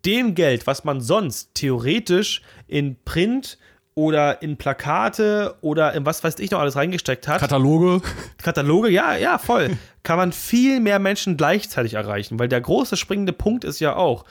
[0.07, 3.59] dem Geld, was man sonst theoretisch in Print
[3.93, 7.39] oder in Plakate oder in was weiß ich noch alles reingesteckt hat.
[7.39, 8.01] Kataloge.
[8.37, 9.77] Kataloge, ja, ja, voll.
[10.03, 14.23] kann man viel mehr Menschen gleichzeitig erreichen, weil der große springende Punkt ist ja auch,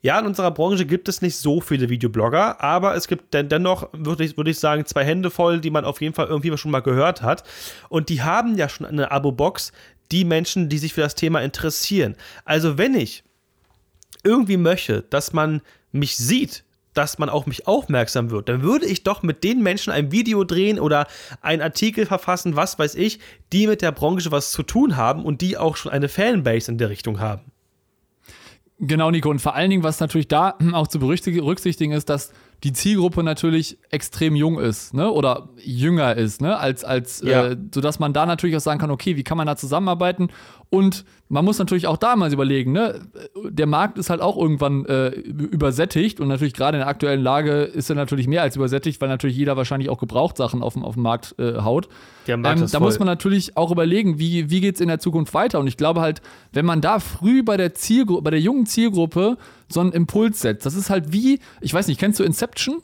[0.00, 3.88] ja, in unserer Branche gibt es nicht so viele Videoblogger, aber es gibt den, dennoch,
[3.92, 6.70] würde ich, würd ich sagen, zwei Hände voll, die man auf jeden Fall irgendwie schon
[6.70, 7.42] mal gehört hat.
[7.88, 9.72] Und die haben ja schon eine Abo-Box,
[10.12, 12.16] die Menschen, die sich für das Thema interessieren.
[12.44, 13.24] Also, wenn ich
[14.24, 19.04] irgendwie möchte, dass man mich sieht, dass man auf mich aufmerksam wird, dann würde ich
[19.04, 21.06] doch mit den Menschen ein Video drehen oder
[21.40, 23.20] einen Artikel verfassen, was weiß ich,
[23.52, 26.78] die mit der Branche was zu tun haben und die auch schon eine Fanbase in
[26.78, 27.52] der Richtung haben.
[28.80, 29.28] Genau, Nico.
[29.28, 32.32] Und vor allen Dingen, was natürlich da auch zu berücksichtigen ist, dass
[32.64, 35.10] die Zielgruppe natürlich extrem jung ist, ne?
[35.10, 36.58] Oder jünger ist, ne?
[36.58, 37.48] Als, als ja.
[37.48, 40.28] äh, sodass man da natürlich auch sagen kann, okay, wie kann man da zusammenarbeiten?
[40.70, 43.00] Und man muss natürlich auch da mal überlegen, ne?
[43.48, 47.62] Der Markt ist halt auch irgendwann äh, übersättigt und natürlich gerade in der aktuellen Lage
[47.62, 50.94] ist er natürlich mehr als übersättigt, weil natürlich jeder wahrscheinlich auch Gebrauchtsachen auf dem, auf
[50.94, 51.88] dem Markt äh, haut.
[52.26, 52.80] Ähm, da voll.
[52.80, 55.58] muss man natürlich auch überlegen, wie, wie geht es in der Zukunft weiter?
[55.58, 56.20] Und ich glaube halt,
[56.52, 59.38] wenn man da früh bei der Zielgruppe, bei der jungen Zielgruppe
[59.70, 60.66] so einen Impuls setzt.
[60.66, 62.82] Das ist halt wie, ich weiß nicht, kennst du Inception?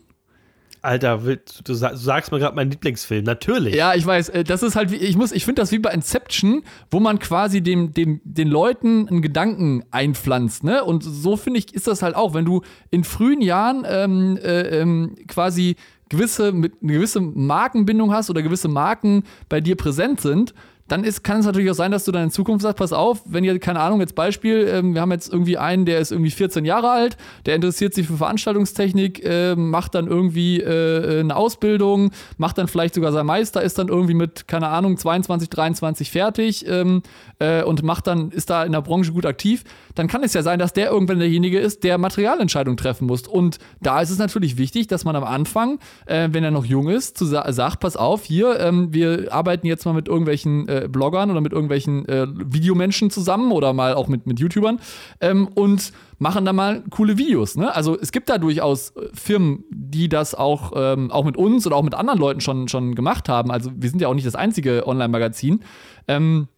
[0.84, 1.18] Alter,
[1.64, 3.74] du sagst mir gerade meinen Lieblingsfilm, natürlich.
[3.74, 6.62] Ja, ich weiß, äh, das ist halt ich muss, ich finde das wie bei Inception,
[6.90, 10.84] wo man quasi dem, dem, den Leuten einen Gedanken einpflanzt, ne?
[10.84, 14.80] Und so finde ich, ist das halt auch, wenn du in frühen Jahren ähm, äh,
[14.80, 15.76] ähm, quasi
[16.08, 20.54] gewisse, mit, eine gewisse Markenbindung hast oder gewisse Marken bei dir präsent sind,
[20.88, 23.22] dann ist, kann es natürlich auch sein, dass du dann in Zukunft sagst, pass auf,
[23.24, 26.30] wenn ihr, keine Ahnung, jetzt Beispiel, ähm, wir haben jetzt irgendwie einen, der ist irgendwie
[26.30, 27.16] 14 Jahre alt,
[27.46, 32.94] der interessiert sich für Veranstaltungstechnik, äh, macht dann irgendwie äh, eine Ausbildung, macht dann vielleicht
[32.94, 37.02] sogar sein Meister, ist dann irgendwie mit, keine Ahnung, 22, 23 fertig ähm,
[37.38, 40.42] äh, und macht dann, ist da in der Branche gut aktiv, dann kann es ja
[40.42, 43.26] sein, dass der irgendwann derjenige ist, der Materialentscheidungen treffen muss.
[43.26, 46.88] Und da ist es natürlich wichtig, dass man am Anfang, äh, wenn er noch jung
[46.88, 50.88] ist, zu sa sagt, pass auf, hier, ähm, wir arbeiten jetzt mal mit irgendwelchen äh,
[50.88, 54.80] Bloggern oder mit irgendwelchen äh, Videomenschen zusammen oder mal auch mit, mit YouTubern
[55.20, 57.56] ähm, und machen da mal coole Videos.
[57.56, 57.74] Ne?
[57.74, 61.76] Also es gibt da durchaus äh, Firmen, die das auch, ähm, auch mit uns oder
[61.76, 63.50] auch mit anderen Leuten schon, schon gemacht haben.
[63.50, 65.60] Also wir sind ja auch nicht das einzige Online-Magazin.
[66.08, 66.48] Ähm,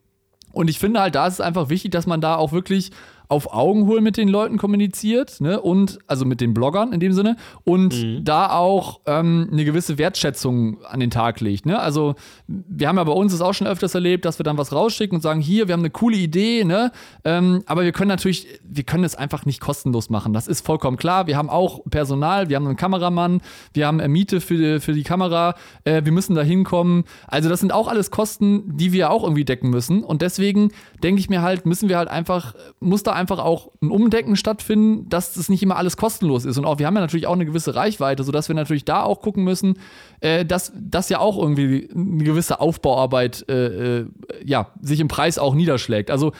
[0.52, 2.90] und ich finde halt, da ist es einfach wichtig, dass man da auch wirklich
[3.28, 5.60] auf Augenhöhe mit den Leuten kommuniziert, ne?
[5.60, 8.24] Und also mit den Bloggern in dem Sinne und mhm.
[8.24, 11.66] da auch ähm, eine gewisse Wertschätzung an den Tag legt.
[11.66, 11.78] Ne?
[11.78, 12.14] Also
[12.46, 15.16] wir haben ja bei uns es auch schon öfters erlebt, dass wir dann was rausschicken
[15.16, 16.92] und sagen, hier, wir haben eine coole Idee, ne?
[17.24, 20.32] Ähm, aber wir können natürlich, wir können es einfach nicht kostenlos machen.
[20.32, 21.26] Das ist vollkommen klar.
[21.26, 23.40] Wir haben auch Personal, wir haben einen Kameramann,
[23.72, 27.04] wir haben Miete für, für die Kamera, äh, wir müssen da hinkommen.
[27.26, 30.04] Also das sind auch alles Kosten, die wir auch irgendwie decken müssen.
[30.04, 30.70] Und deswegen
[31.02, 35.08] denke ich mir halt, müssen wir halt einfach, muss da einfach auch ein Umdecken stattfinden,
[35.08, 36.58] dass das nicht immer alles kostenlos ist.
[36.58, 39.20] Und auch, wir haben ja natürlich auch eine gewisse Reichweite, sodass wir natürlich da auch
[39.20, 39.78] gucken müssen,
[40.20, 44.06] äh, dass das ja auch irgendwie eine gewisse Aufbauarbeit äh, äh,
[44.44, 46.10] ja, sich im Preis auch niederschlägt.
[46.10, 46.32] Also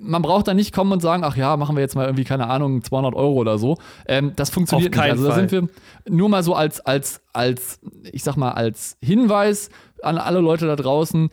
[0.00, 2.48] man braucht da nicht kommen und sagen, ach ja, machen wir jetzt mal irgendwie, keine
[2.48, 3.78] Ahnung, 200 Euro oder so.
[4.06, 5.02] Ähm, das funktioniert nicht.
[5.02, 5.68] Also da sind wir
[6.08, 9.70] nur mal so als, als, als, ich sag mal, als Hinweis
[10.02, 11.30] an alle Leute da draußen,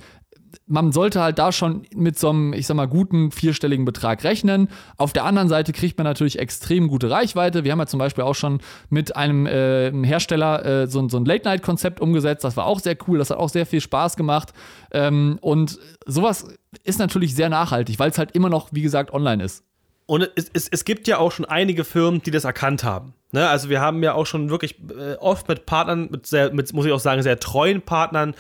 [0.68, 4.70] man sollte halt da schon mit so einem, ich sag mal, guten vierstelligen Betrag rechnen.
[4.98, 7.64] Auf der anderen Seite kriegt man natürlich extrem gute Reichweite.
[7.64, 8.60] Wir haben ja zum Beispiel auch schon
[8.90, 12.44] mit einem äh, Hersteller äh, so, so, ein Late-Night-Konzept umgesetzt.
[12.44, 13.18] Das war auch sehr cool.
[13.18, 14.54] Das hat auch sehr viel Spaß gemacht.
[14.92, 16.48] Ähm, und sowas
[16.84, 19.64] ist natürlich sehr nachhaltig, weil es halt immer noch, wie gesagt, online ist.
[20.06, 23.14] Und es, es, es gibt ja auch schon einige Firmen, die das erkannt haben.
[23.32, 23.48] Ne?
[23.48, 26.86] Also wir haben ja auch schon wirklich äh, oft mit Partnern, mit, sehr, mit, muss
[26.86, 28.34] ich auch sagen, sehr treuen Partnern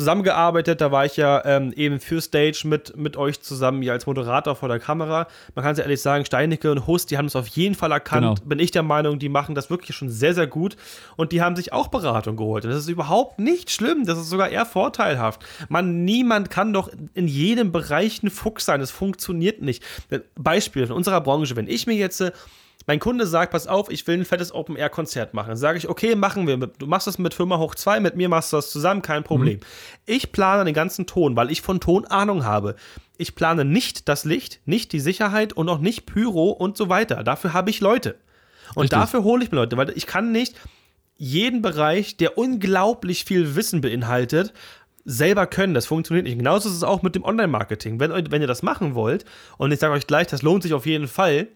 [0.00, 0.80] zusammengearbeitet.
[0.80, 4.56] Da war ich ja ähm, eben für Stage mit, mit euch zusammen hier als Moderator
[4.56, 5.26] vor der Kamera.
[5.54, 7.92] Man kann es ja ehrlich sagen, Steinecke und Hust, die haben es auf jeden Fall
[7.92, 8.38] erkannt.
[8.38, 8.48] Genau.
[8.48, 10.76] Bin ich der Meinung, die machen das wirklich schon sehr, sehr gut.
[11.16, 12.64] Und die haben sich auch Beratung geholt.
[12.64, 14.06] Und das ist überhaupt nicht schlimm.
[14.06, 15.44] Das ist sogar eher vorteilhaft.
[15.68, 18.80] Man, niemand kann doch in jedem Bereich ein Fuchs sein.
[18.80, 19.82] Das funktioniert nicht.
[20.34, 22.24] Beispiel in unserer Branche, wenn ich mir jetzt
[22.86, 25.48] mein Kunde sagt, pass auf, ich will ein fettes Open-Air-Konzert machen.
[25.48, 26.56] Dann sage ich, okay, machen wir.
[26.56, 29.58] Du machst das mit Firma Hoch 2, mit mir machst du das zusammen, kein Problem.
[29.58, 29.64] Mhm.
[30.06, 32.76] Ich plane den ganzen Ton, weil ich von Ton Ahnung habe.
[33.18, 37.22] Ich plane nicht das Licht, nicht die Sicherheit und auch nicht Pyro und so weiter.
[37.22, 38.16] Dafür habe ich Leute.
[38.74, 38.98] Und Richtig.
[38.98, 40.56] dafür hole ich mir Leute, weil ich kann nicht
[41.16, 44.54] jeden Bereich, der unglaublich viel Wissen beinhaltet,
[45.04, 45.74] selber können.
[45.74, 46.38] Das funktioniert nicht.
[46.38, 48.00] Genauso ist es auch mit dem Online-Marketing.
[48.00, 49.24] Wenn, wenn ihr das machen wollt,
[49.58, 51.48] und ich sage euch gleich, das lohnt sich auf jeden Fall,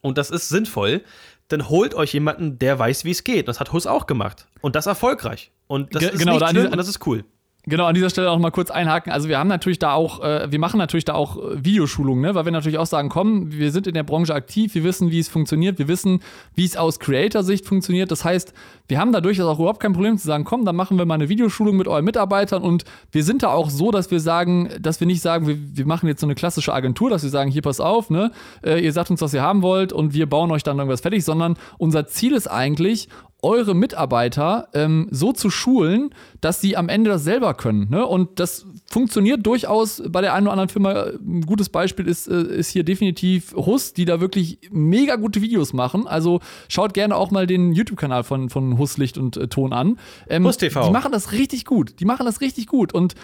[0.00, 1.02] und das ist sinnvoll,
[1.48, 3.48] dann holt euch jemanden, der weiß, wie es geht.
[3.48, 4.46] Das hat Hus auch gemacht.
[4.60, 5.52] Und das erfolgreich.
[5.68, 7.24] Und das Ge ist genau, nicht schlimm und das ist cool.
[7.68, 9.10] Genau, an dieser Stelle auch mal kurz einhaken.
[9.10, 12.36] Also wir haben natürlich da auch, äh, wir machen natürlich da auch äh, Videoschulungen, ne?
[12.36, 15.18] weil wir natürlich auch sagen, komm, wir sind in der Branche aktiv, wir wissen, wie
[15.18, 16.20] es funktioniert, wir wissen,
[16.54, 18.12] wie es aus Creator-Sicht funktioniert.
[18.12, 18.54] Das heißt,
[18.86, 21.14] wir haben da durchaus auch überhaupt kein Problem zu sagen, komm, dann machen wir mal
[21.14, 25.00] eine Videoschulung mit euren Mitarbeitern und wir sind da auch so, dass wir sagen, dass
[25.00, 27.62] wir nicht sagen, wir, wir machen jetzt so eine klassische Agentur, dass wir sagen, hier
[27.62, 28.30] pass auf, ne,
[28.62, 31.24] äh, ihr sagt uns, was ihr haben wollt und wir bauen euch dann irgendwas fertig,
[31.24, 33.08] sondern unser Ziel ist eigentlich,
[33.42, 37.88] eure Mitarbeiter ähm, so zu schulen, dass sie am Ende das selber können.
[37.90, 38.04] Ne?
[38.06, 40.92] Und das funktioniert durchaus bei der einen oder anderen Firma.
[41.04, 45.72] Ein gutes Beispiel ist, äh, ist hier definitiv Hus, die da wirklich mega gute Videos
[45.72, 46.06] machen.
[46.06, 49.98] Also schaut gerne auch mal den YouTube-Kanal von, von Hus Licht und äh, Ton an.
[50.28, 50.86] Ähm, Hus TV.
[50.86, 52.00] Die machen das richtig gut.
[52.00, 52.94] Die machen das richtig gut.
[52.94, 53.14] Und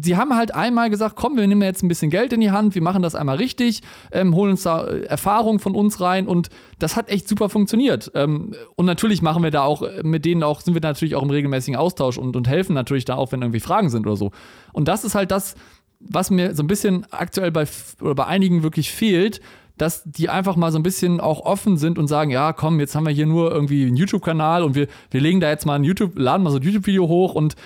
[0.00, 2.74] sie haben halt einmal gesagt, komm, wir nehmen jetzt ein bisschen Geld in die Hand,
[2.74, 6.48] wir machen das einmal richtig, ähm, holen uns da äh, Erfahrung von uns rein und
[6.78, 8.10] das hat echt super funktioniert.
[8.14, 11.22] Ähm, und natürlich machen wir da auch äh, mit denen auch, sind wir natürlich auch
[11.22, 14.32] im regelmäßigen Austausch und, und helfen natürlich da auch, wenn irgendwie Fragen sind oder so.
[14.72, 15.54] Und das ist halt das,
[16.00, 17.64] was mir so ein bisschen aktuell bei,
[18.00, 19.40] oder bei einigen wirklich fehlt,
[19.78, 22.94] dass die einfach mal so ein bisschen auch offen sind und sagen, ja, komm, jetzt
[22.94, 25.84] haben wir hier nur irgendwie einen YouTube-Kanal und wir, wir legen da jetzt mal ein
[25.84, 27.56] YouTube, laden mal so ein YouTube-Video hoch und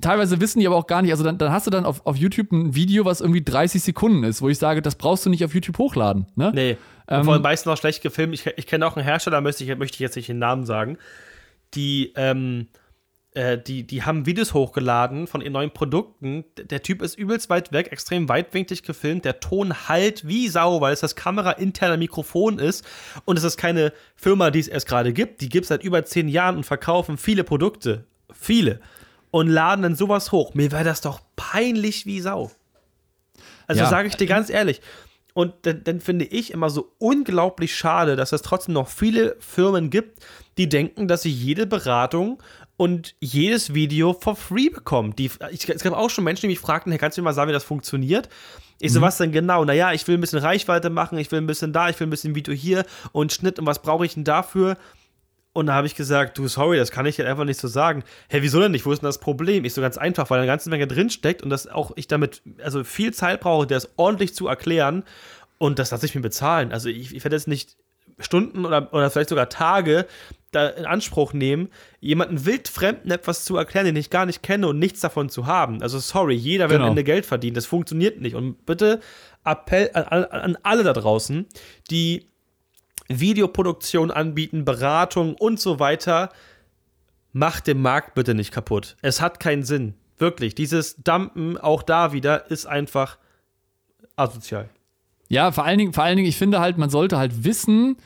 [0.00, 2.16] teilweise wissen die aber auch gar nicht, also dann, dann hast du dann auf, auf
[2.16, 5.44] YouTube ein Video, was irgendwie 30 Sekunden ist, wo ich sage, das brauchst du nicht
[5.44, 6.26] auf YouTube hochladen.
[6.36, 6.52] Ne?
[6.54, 6.76] Nee.
[7.08, 8.34] Ähm, vor allem meistens noch schlecht gefilmt.
[8.34, 10.98] Ich, ich kenne auch einen Hersteller, möchte ich, möchte ich jetzt nicht den Namen sagen,
[11.74, 12.68] die, ähm,
[13.34, 16.44] äh, die, die haben Videos hochgeladen von ihren neuen Produkten.
[16.56, 19.24] Der Typ ist übelst weit weg, extrem weitwinklig gefilmt.
[19.24, 22.86] Der Ton halt wie Sau, weil es das Kamera-interne Mikrofon ist.
[23.24, 25.40] Und es ist keine Firma, die es erst gerade gibt.
[25.40, 28.04] Die gibt es seit über zehn Jahren und verkaufen viele Produkte.
[28.32, 28.80] Viele
[29.34, 30.54] und laden dann sowas hoch.
[30.54, 32.52] Mir wäre das doch peinlich wie Sau.
[33.66, 33.90] Also ja.
[33.90, 34.80] sage ich dir ganz ehrlich.
[35.32, 39.90] Und dann, dann, finde ich immer so unglaublich schade, dass es trotzdem noch viele Firmen
[39.90, 40.24] gibt,
[40.56, 42.40] die denken, dass sie jede Beratung
[42.76, 45.16] und jedes Video for free bekommen.
[45.16, 47.34] Die, ich, es gab auch schon Menschen, die mich fragten, hey, kannst du mir mal
[47.34, 48.28] sagen, wie das funktioniert?
[48.78, 49.04] Ich so, mhm.
[49.04, 49.64] was denn genau?
[49.64, 52.10] Naja, ich will ein bisschen Reichweite machen, ich will ein bisschen da, ich will ein
[52.10, 54.76] bisschen Video hier und Schnitt und was brauche ich denn dafür?
[55.54, 58.02] Und da habe ich gesagt, du, sorry, das kann ich halt einfach nicht so sagen.
[58.28, 58.84] Hä, wieso denn nicht?
[58.84, 59.64] Wo ist denn das Problem?
[59.64, 62.82] Ich so ganz einfach, weil eine ganze Menge drinsteckt und dass auch ich damit, also
[62.82, 65.04] viel Zeit brauche, das ordentlich zu erklären.
[65.58, 66.72] Und das lasse ich mir bezahlen.
[66.72, 67.76] Also ich, ich werde jetzt nicht
[68.18, 70.06] Stunden oder, oder vielleicht sogar Tage
[70.50, 71.68] da in Anspruch nehmen,
[72.00, 75.82] jemanden wildfremden etwas zu erklären, den ich gar nicht kenne und nichts davon zu haben.
[75.82, 76.86] Also sorry, jeder will genau.
[76.86, 77.54] am Ende Geld verdienen.
[77.54, 78.34] Das funktioniert nicht.
[78.34, 78.98] Und bitte
[79.44, 81.46] Appell an, an alle da draußen,
[81.92, 82.26] die
[83.08, 86.30] Videoproduktion anbieten, Beratung und so weiter.
[87.32, 88.96] Macht den Markt bitte nicht kaputt.
[89.02, 89.94] Es hat keinen Sinn.
[90.18, 90.54] Wirklich.
[90.54, 93.18] Dieses Dumpen auch da wieder ist einfach
[94.16, 94.68] asozial.
[95.28, 97.96] Ja, vor allen Dingen, vor allen Dingen, ich finde halt, man sollte halt wissen,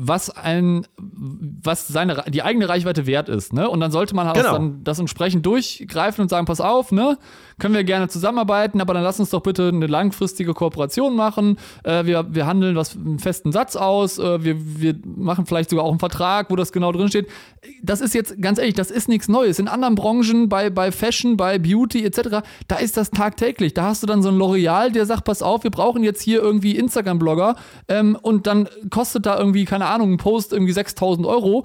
[0.00, 3.68] was ein, was seine, die eigene Reichweite wert ist, ne?
[3.68, 4.52] Und dann sollte man halt genau.
[4.52, 7.18] dann das entsprechend durchgreifen und sagen, pass auf, ne?
[7.58, 11.58] Können wir gerne zusammenarbeiten, aber dann lass uns doch bitte eine langfristige Kooperation machen.
[11.82, 15.84] Äh, wir, wir handeln was einen festen Satz aus, äh, wir, wir machen vielleicht sogar
[15.84, 17.28] auch einen Vertrag, wo das genau drin steht.
[17.82, 19.58] Das ist jetzt, ganz ehrlich, das ist nichts Neues.
[19.58, 23.74] In anderen Branchen, bei, bei Fashion, bei Beauty etc., da ist das tagtäglich.
[23.74, 26.40] Da hast du dann so ein L'Oreal, der sagt, pass auf, wir brauchen jetzt hier
[26.40, 27.56] irgendwie Instagram-Blogger
[27.88, 31.64] ähm, und dann kostet da irgendwie, keine Ahnung, ein Post irgendwie 6000 Euro.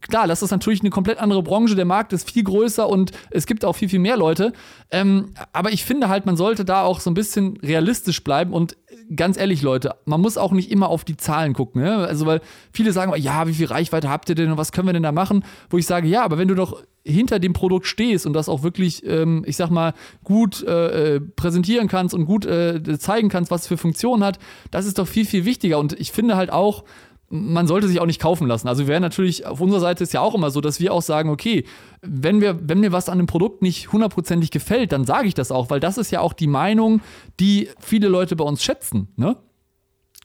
[0.00, 3.46] Klar, das ist natürlich eine komplett andere Branche, der Markt ist viel größer und es
[3.46, 4.52] gibt auch viel, viel mehr Leute.
[4.90, 8.76] Ähm, aber ich finde halt, man sollte da auch so ein bisschen realistisch bleiben und
[9.14, 11.82] ganz ehrlich, Leute, man muss auch nicht immer auf die Zahlen gucken.
[11.82, 11.96] Ne?
[11.96, 12.40] Also, weil
[12.72, 15.12] viele sagen, ja, wie viel Reichweite habt ihr denn und was können wir denn da
[15.12, 15.44] machen?
[15.70, 18.62] Wo ich sage, ja, aber wenn du doch hinter dem Produkt stehst und das auch
[18.62, 23.50] wirklich, ähm, ich sag mal, gut äh, äh präsentieren kannst und gut äh, zeigen kannst,
[23.50, 24.38] was es für Funktionen hat,
[24.72, 25.78] das ist doch viel, viel wichtiger.
[25.78, 26.84] Und ich finde halt auch,
[27.28, 28.68] man sollte sich auch nicht kaufen lassen.
[28.68, 31.02] Also wir werden natürlich, auf unserer Seite ist ja auch immer so, dass wir auch
[31.02, 31.64] sagen, okay,
[32.02, 35.50] wenn, wir, wenn mir was an dem Produkt nicht hundertprozentig gefällt, dann sage ich das
[35.50, 37.00] auch, weil das ist ja auch die Meinung,
[37.40, 39.36] die viele Leute bei uns schätzen, ne?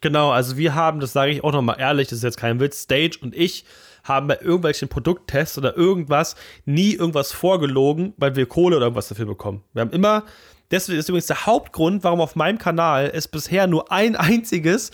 [0.04, 2.82] Genau, also wir haben, das sage ich auch nochmal ehrlich, das ist jetzt kein Witz,
[2.82, 3.66] Stage und ich
[4.04, 6.36] haben bei irgendwelchen Produkttests oder irgendwas
[6.66, 9.64] nie irgendwas vorgelogen, weil wir Kohle oder irgendwas dafür bekommen.
[9.74, 10.24] Wir haben immer
[10.72, 14.92] Deswegen ist übrigens der Hauptgrund, warum auf meinem Kanal es bisher nur ein einziges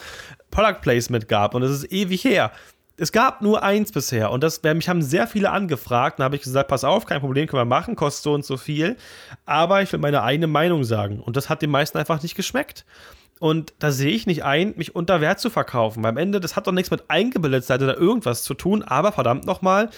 [0.58, 1.54] Product Placement gab.
[1.54, 2.52] Und das ist ewig her.
[3.00, 6.20] Es gab nur eins bisher und das, mich haben sehr viele angefragt.
[6.20, 8.58] Da habe ich gesagt, pass auf, kein Problem, können wir machen, kostet so und so
[8.58, 8.98] viel.
[9.46, 11.20] Aber ich will meine eigene Meinung sagen.
[11.20, 12.86] Und das hat den meisten einfach nicht geschmeckt.
[13.40, 16.02] Und da sehe ich nicht ein, mich unter Wert zu verkaufen.
[16.02, 18.82] Weil am Ende, das hat doch nichts mit Eingebildetseite oder irgendwas zu tun.
[18.82, 19.92] Aber verdammt nochmal,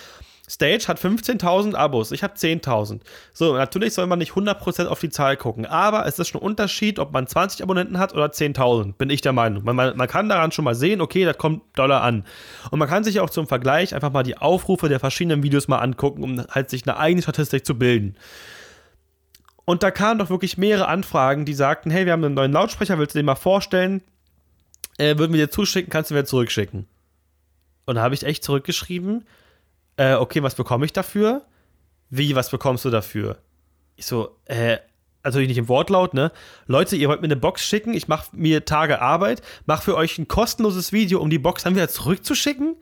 [0.49, 3.01] Stage hat 15.000 Abos, ich habe 10.000.
[3.33, 6.45] So, natürlich soll man nicht 100% auf die Zahl gucken, aber es ist schon ein
[6.45, 9.63] Unterschied, ob man 20 Abonnenten hat oder 10.000, bin ich der Meinung.
[9.63, 12.25] Man, man, man, kann daran schon mal sehen, okay, das kommt Dollar an.
[12.71, 15.77] Und man kann sich auch zum Vergleich einfach mal die Aufrufe der verschiedenen Videos mal
[15.77, 18.15] angucken, um halt sich eine eigene Statistik zu bilden.
[19.65, 22.97] Und da kamen doch wirklich mehrere Anfragen, die sagten, hey, wir haben einen neuen Lautsprecher,
[22.97, 24.01] willst du den mal vorstellen?
[24.97, 26.87] Äh, würden wir dir zuschicken, kannst du mir zurückschicken.
[27.85, 29.25] Und da habe ich echt zurückgeschrieben,
[29.99, 31.41] äh, okay, was bekomme ich dafür?
[32.09, 33.37] Wie, was bekommst du dafür?
[33.97, 34.77] Ich so, äh,
[35.23, 36.31] also nicht im Wortlaut, ne?
[36.67, 40.17] Leute, ihr wollt mir eine Box schicken, ich mache mir Tage Arbeit, mache für euch
[40.17, 42.77] ein kostenloses Video, um die Box dann wieder zurückzuschicken?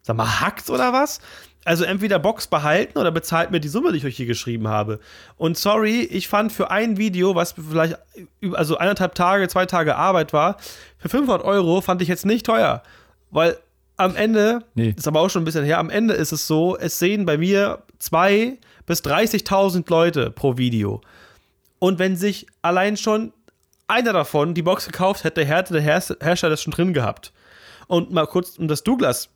[0.00, 1.20] Sag mal, hackt oder was?
[1.66, 5.00] Also entweder Box behalten oder bezahlt mir die Summe, die ich euch hier geschrieben habe.
[5.36, 7.98] Und sorry, ich fand für ein Video, was vielleicht
[8.52, 10.56] also eineinhalb Tage, zwei Tage Arbeit war,
[10.96, 12.82] für 500 Euro fand ich jetzt nicht teuer.
[13.30, 13.58] Weil
[13.96, 14.94] am Ende, nee.
[14.96, 17.38] ist aber auch schon ein bisschen her, am Ende ist es so, es sehen bei
[17.38, 21.00] mir zwei bis 30.000 Leute pro Video.
[21.78, 23.32] Und wenn sich allein schon
[23.86, 27.32] einer davon die Box gekauft hätte, hätte der Hersteller das schon drin gehabt.
[27.86, 29.28] Und mal kurz, um das Douglas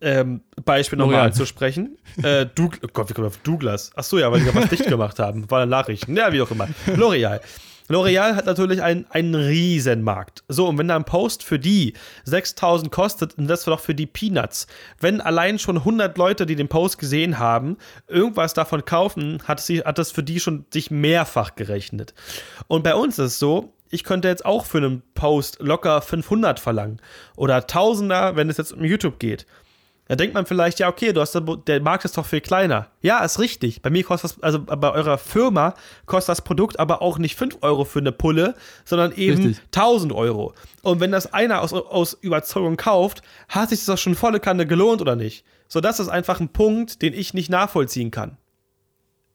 [0.00, 1.98] ähm, Beispiel nochmal anzusprechen.
[2.22, 3.90] Äh, Doug oh Gott, wie kommen wir auf Douglas?
[3.94, 5.50] Ach so, ja, weil die was dicht gemacht haben.
[5.50, 6.08] War eine Nachricht.
[6.08, 6.68] Ja, wie auch immer.
[6.86, 7.40] L'Oreal.
[7.88, 10.44] L'Oreal hat natürlich einen, einen riesen Markt.
[10.48, 13.94] So, und wenn da ein Post für die 6000 kostet, dann das war doch für
[13.94, 14.66] die Peanuts.
[15.00, 19.80] Wenn allein schon 100 Leute, die den Post gesehen haben, irgendwas davon kaufen, hat, sie,
[19.80, 22.14] hat das für die schon sich mehrfach gerechnet.
[22.66, 26.60] Und bei uns ist es so, ich könnte jetzt auch für einen Post locker 500
[26.60, 27.00] verlangen.
[27.36, 29.46] Oder Tausender, wenn es jetzt um YouTube geht.
[30.08, 32.88] Da denkt man vielleicht, ja, okay, du hast, der Markt ist doch viel kleiner.
[33.02, 33.82] Ja, ist richtig.
[33.82, 35.74] Bei mir kostet das, also bei eurer Firma
[36.06, 38.54] kostet das Produkt aber auch nicht 5 Euro für eine Pulle,
[38.86, 39.62] sondern eben richtig.
[39.66, 40.54] 1000 Euro.
[40.82, 44.66] Und wenn das einer aus, aus Überzeugung kauft, hat sich das doch schon volle Kanne
[44.66, 45.44] gelohnt oder nicht?
[45.68, 48.38] So, das ist einfach ein Punkt, den ich nicht nachvollziehen kann.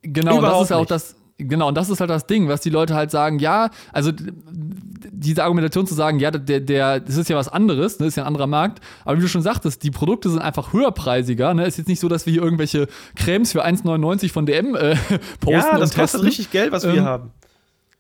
[0.01, 2.62] Genau, Überhaupt das ist ja auch das, Genau, und das ist halt das Ding, was
[2.62, 7.30] die Leute halt sagen, ja, also diese Argumentation zu sagen, ja, der, der, das ist
[7.30, 9.89] ja was anderes, ne, ist ja ein anderer Markt, aber wie du schon sagtest, die
[9.91, 13.65] Produkte sind einfach höherpreisiger, ne, ist jetzt nicht so, dass wir hier irgendwelche Cremes für
[13.65, 14.96] 1,99 von DM äh,
[15.39, 17.32] posten Ja, das kostet richtig Geld, was wir ähm, haben.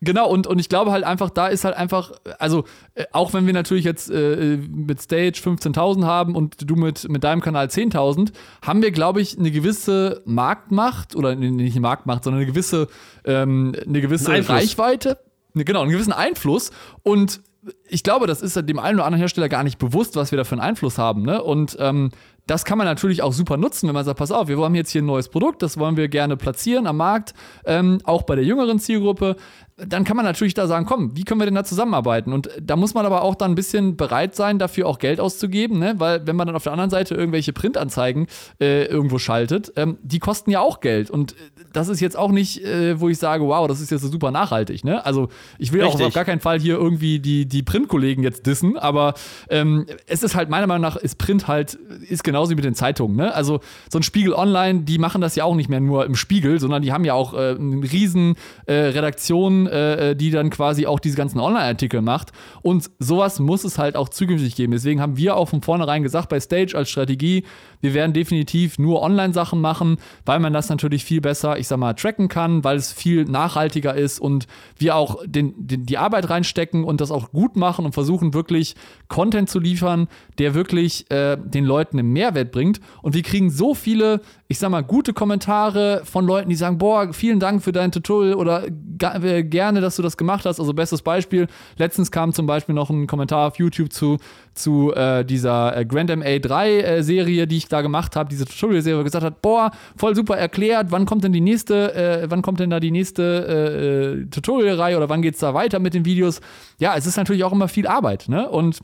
[0.03, 3.45] Genau, und, und ich glaube halt einfach, da ist halt einfach, also äh, auch wenn
[3.45, 8.31] wir natürlich jetzt äh, mit Stage 15.000 haben und du mit, mit deinem Kanal 10.000,
[8.61, 12.87] haben wir, glaube ich, eine gewisse Marktmacht oder nicht eine Marktmacht, sondern eine gewisse,
[13.25, 15.19] ähm, eine gewisse ein Reichweite.
[15.53, 16.71] Ne, genau, einen gewissen Einfluss.
[17.03, 17.41] Und
[17.87, 20.43] ich glaube, das ist dem einen oder anderen Hersteller gar nicht bewusst, was wir da
[20.43, 21.21] für einen Einfluss haben.
[21.21, 21.41] Ne?
[21.41, 22.09] Und ähm,
[22.45, 24.91] das kann man natürlich auch super nutzen, wenn man sagt, pass auf, wir haben jetzt
[24.91, 27.33] hier ein neues Produkt, das wollen wir gerne platzieren am Markt,
[27.65, 29.37] ähm, auch bei der jüngeren Zielgruppe
[29.77, 32.31] dann kann man natürlich da sagen, komm, wie können wir denn da zusammenarbeiten?
[32.31, 35.79] Und da muss man aber auch dann ein bisschen bereit sein, dafür auch Geld auszugeben,
[35.79, 35.95] ne?
[35.97, 38.27] weil wenn man dann auf der anderen Seite irgendwelche Printanzeigen
[38.59, 41.09] äh, irgendwo schaltet, ähm, die kosten ja auch Geld.
[41.09, 41.35] Und
[41.71, 44.29] das ist jetzt auch nicht, äh, wo ich sage, wow, das ist jetzt so super
[44.29, 44.83] nachhaltig.
[44.83, 45.03] Ne?
[45.03, 46.01] Also ich will Richtig.
[46.01, 49.15] auch auf gar keinen Fall hier irgendwie die, die Printkollegen jetzt dissen, aber
[49.49, 51.73] ähm, es ist halt meiner Meinung nach, ist Print halt,
[52.07, 53.15] ist genauso wie mit den Zeitungen.
[53.15, 53.33] Ne?
[53.33, 53.59] Also
[53.89, 56.83] so ein Spiegel Online, die machen das ja auch nicht mehr nur im Spiegel, sondern
[56.83, 58.35] die haben ja auch äh, eine riesen
[58.67, 62.31] äh, Redaktion äh, äh, die dann quasi auch diese ganzen Online-Artikel macht.
[62.61, 64.71] Und sowas muss es halt auch zukünftig geben.
[64.71, 67.43] Deswegen haben wir auch von vornherein gesagt, bei Stage als Strategie,
[67.81, 71.93] wir werden definitiv nur Online-Sachen machen, weil man das natürlich viel besser, ich sag mal,
[71.93, 74.47] tracken kann, weil es viel nachhaltiger ist und
[74.77, 78.75] wir auch den, den, die Arbeit reinstecken und das auch gut machen und versuchen wirklich
[79.09, 82.79] Content zu liefern, der wirklich äh, den Leuten einen Mehrwert bringt.
[83.01, 87.13] Und wir kriegen so viele, ich sag mal, gute Kommentare von Leuten, die sagen, boah,
[87.13, 90.59] vielen Dank für dein Tutorial oder äh, gerne, dass du das gemacht hast.
[90.59, 94.17] Also bestes Beispiel, letztens kam zum Beispiel noch ein Kommentar auf YouTube zu,
[94.55, 99.03] zu äh, dieser äh, Grand MA 3 äh, die ich da gemacht habe, diese Tutorial-Serie,
[99.03, 102.71] gesagt hat, boah, voll super erklärt, wann kommt denn die nächste, äh, wann kommt denn
[102.71, 106.41] da die nächste äh, Tutorial-Reihe oder wann geht es da weiter mit den Videos?
[106.79, 108.49] Ja, es ist natürlich auch immer viel Arbeit, ne?
[108.49, 108.81] Und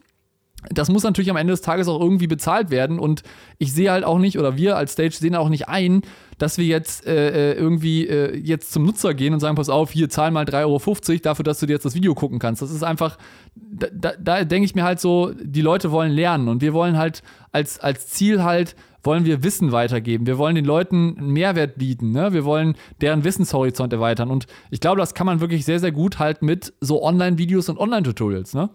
[0.69, 3.00] das muss natürlich am Ende des Tages auch irgendwie bezahlt werden.
[3.00, 3.24] Und
[3.58, 6.02] ich sehe halt auch nicht, oder wir als Stage sehen auch nicht ein,
[6.38, 9.91] dass wir jetzt äh, äh irgendwie äh, jetzt zum Nutzer gehen und sagen, pass auf,
[9.91, 10.65] hier zahl mal 3,50
[11.10, 12.62] Euro dafür, dass du dir jetzt das Video gucken kannst.
[12.62, 13.17] Das ist einfach,
[13.56, 16.98] da, da, da denke ich mir halt so, die Leute wollen lernen und wir wollen
[16.98, 20.28] halt als, als Ziel halt, wollen wir Wissen weitergeben.
[20.28, 22.12] Wir wollen den Leuten einen Mehrwert bieten.
[22.12, 22.34] Ne?
[22.34, 24.30] Wir wollen deren Wissenshorizont erweitern.
[24.30, 27.78] Und ich glaube, das kann man wirklich sehr, sehr gut halt mit so Online-Videos und
[27.78, 28.54] Online-Tutorials.
[28.54, 28.69] Ne?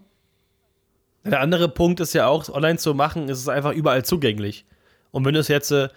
[1.24, 4.66] Der andere Punkt ist ja auch, online zu machen, ist es einfach überall zugänglich.
[5.10, 5.88] Und wenn du es jetzt äh,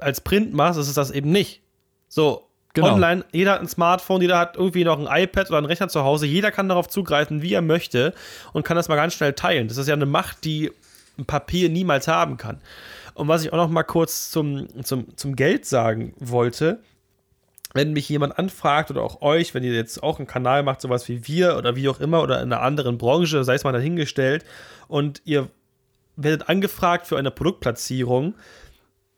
[0.00, 1.62] als Print machst, ist es das eben nicht.
[2.08, 2.94] So, genau.
[2.94, 6.04] online, jeder hat ein Smartphone, jeder hat irgendwie noch ein iPad oder einen Rechner zu
[6.04, 8.12] Hause, jeder kann darauf zugreifen, wie er möchte
[8.52, 9.68] und kann das mal ganz schnell teilen.
[9.68, 10.70] Das ist ja eine Macht, die
[11.18, 12.60] ein Papier niemals haben kann.
[13.14, 16.80] Und was ich auch noch mal kurz zum, zum, zum Geld sagen wollte,
[17.74, 21.08] wenn mich jemand anfragt oder auch euch, wenn ihr jetzt auch einen Kanal macht, sowas
[21.08, 24.44] wie wir oder wie auch immer oder in einer anderen Branche, sei es mal dahingestellt
[24.86, 25.50] und ihr
[26.16, 28.34] werdet angefragt für eine Produktplatzierung,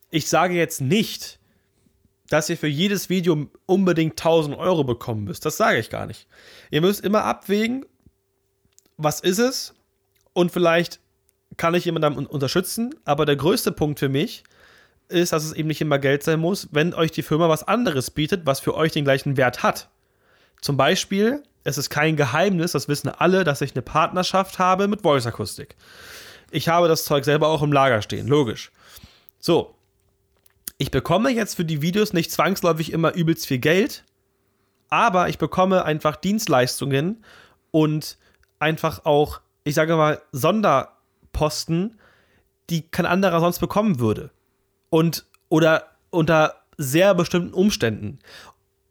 [0.09, 1.39] ich sage jetzt nicht,
[2.29, 5.45] dass ihr für jedes Video unbedingt 1000 Euro bekommen müsst.
[5.45, 6.27] Das sage ich gar nicht.
[6.71, 7.85] Ihr müsst immer abwägen,
[8.97, 9.75] was ist es
[10.33, 10.99] und vielleicht
[11.57, 14.56] kann ich jemanden unterstützen, aber der größte Punkt für mich ist,
[15.09, 18.11] ist, dass es eben nicht immer Geld sein muss, wenn euch die Firma was anderes
[18.11, 19.89] bietet, was für euch den gleichen Wert hat.
[20.61, 25.01] Zum Beispiel, es ist kein Geheimnis, das wissen alle, dass ich eine Partnerschaft habe mit
[25.01, 25.75] Voice Akustik.
[26.51, 28.71] Ich habe das Zeug selber auch im Lager stehen, logisch.
[29.39, 29.75] So,
[30.77, 34.03] ich bekomme jetzt für die Videos nicht zwangsläufig immer übelst viel Geld,
[34.89, 37.23] aber ich bekomme einfach Dienstleistungen
[37.71, 38.17] und
[38.59, 41.99] einfach auch, ich sage mal, Sonderposten,
[42.69, 44.31] die kein anderer sonst bekommen würde
[44.89, 48.19] und oder unter sehr bestimmten Umständen.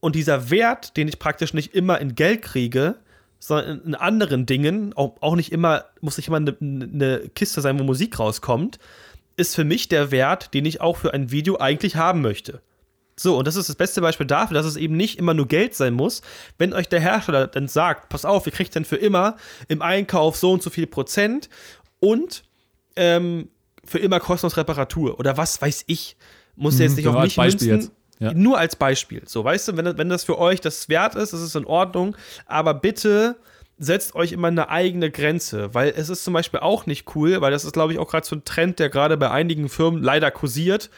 [0.01, 2.97] Und dieser Wert, den ich praktisch nicht immer in Geld kriege,
[3.39, 7.79] sondern in, anderen Dingen, auch, auch nicht immer, muss nicht immer eine, eine Kiste sein,
[7.79, 8.79] wo Musik rauskommt,
[9.37, 12.63] ist für mich der Wert, den ich auch für ein Video eigentlich haben möchte.
[13.19, 15.75] So, und das ist das beste Beispiel dafür, dass es eben nicht immer nur Geld
[15.75, 16.21] sein muss.
[16.59, 19.37] Wenn euch der Hersteller dann sagt, pass auf, ihr kriegt dann für immer
[19.69, 21.49] im Einkauf so und so viel Prozent
[21.99, 22.45] und
[22.95, 23.49] ähm,
[23.87, 26.17] für immer kostenlos Reparatur oder was weiß ich.
[26.57, 27.91] Muss mhm, jetzt nicht auf mich Beispiel münzen.
[28.19, 28.33] Ja.
[28.33, 29.23] Nur als Beispiel.
[29.27, 32.17] So, weißt du, wenn, wenn das für euch das wert ist, das ist in Ordnung.
[32.47, 33.37] Aber bitte
[33.79, 37.51] setzt euch immer eine eigene Grenze, weil es ist zum Beispiel auch nicht cool, weil
[37.51, 40.31] das ist, glaube ich, auch gerade so ein Trend, der gerade bei einigen Firmen leider
[40.31, 40.91] kursiert.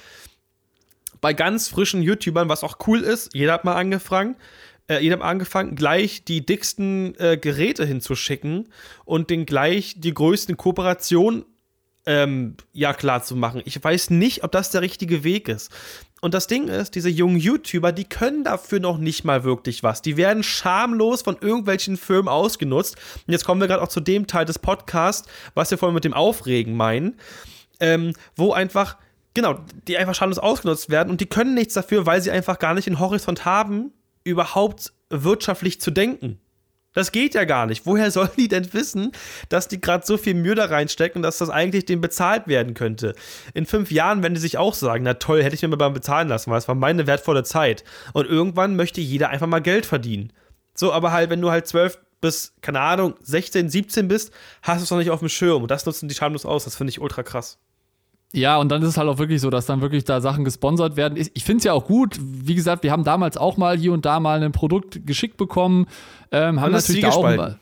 [1.21, 4.37] Bei ganz frischen YouTubern, was auch cool ist, jeder hat mal angefangen,
[4.87, 8.69] äh, jeder hat angefangen, gleich die dicksten äh, Geräte hinzuschicken
[9.05, 11.45] und den gleich die größten Kooperationen
[12.09, 13.61] ähm, ja klar zu machen.
[13.67, 15.71] Ich weiß nicht, ob das der richtige Weg ist.
[16.23, 20.01] Und das Ding ist, diese jungen YouTuber, die können dafür noch nicht mal wirklich was.
[20.01, 22.97] Die werden schamlos von irgendwelchen Firmen ausgenutzt.
[23.27, 26.05] Und jetzt kommen wir gerade auch zu dem Teil des Podcasts, was wir vorhin mit
[26.05, 27.19] dem Aufregen meinen,
[27.79, 28.97] ähm, wo einfach,
[29.35, 32.73] genau, die einfach schamlos ausgenutzt werden und die können nichts dafür, weil sie einfach gar
[32.73, 33.93] nicht den Horizont haben,
[34.25, 36.41] überhaupt wirtschaftlich zu denken.
[36.95, 37.87] Das geht ja gar nicht.
[37.87, 39.13] Woher sollen die denn wissen,
[39.49, 43.15] dass die gerade so viel Mühe da reinstecken, dass das eigentlich dem bezahlt werden könnte?
[43.55, 45.95] In fünf Jahren werden die sich auch sagen, na toll, hätte ich mir mal beim
[45.95, 47.85] bezahlen lassen, weil es war meine wertvolle Zeit.
[48.15, 50.33] Und irgendwann möchte jeder einfach mal Geld verdienen.
[50.75, 54.85] So, aber halt, wenn du halt zwölf bis, keine Ahnung, 16, 17 bist, hast du
[54.85, 55.63] es noch nicht auf dem Schirm.
[55.63, 56.65] Und das nutzen die schamlos aus.
[56.65, 57.59] Das finde ich ultra krass.
[58.35, 60.97] Ja, und dann ist es halt auch wirklich so, dass dann wirklich da Sachen gesponsert
[60.97, 61.17] werden.
[61.17, 62.19] Ich finde es ja auch gut.
[62.21, 65.87] Wie gesagt, wir haben damals auch mal hier und da mal ein Produkt geschickt bekommen.
[66.31, 67.59] Ähm, haben natürlich da auch mal.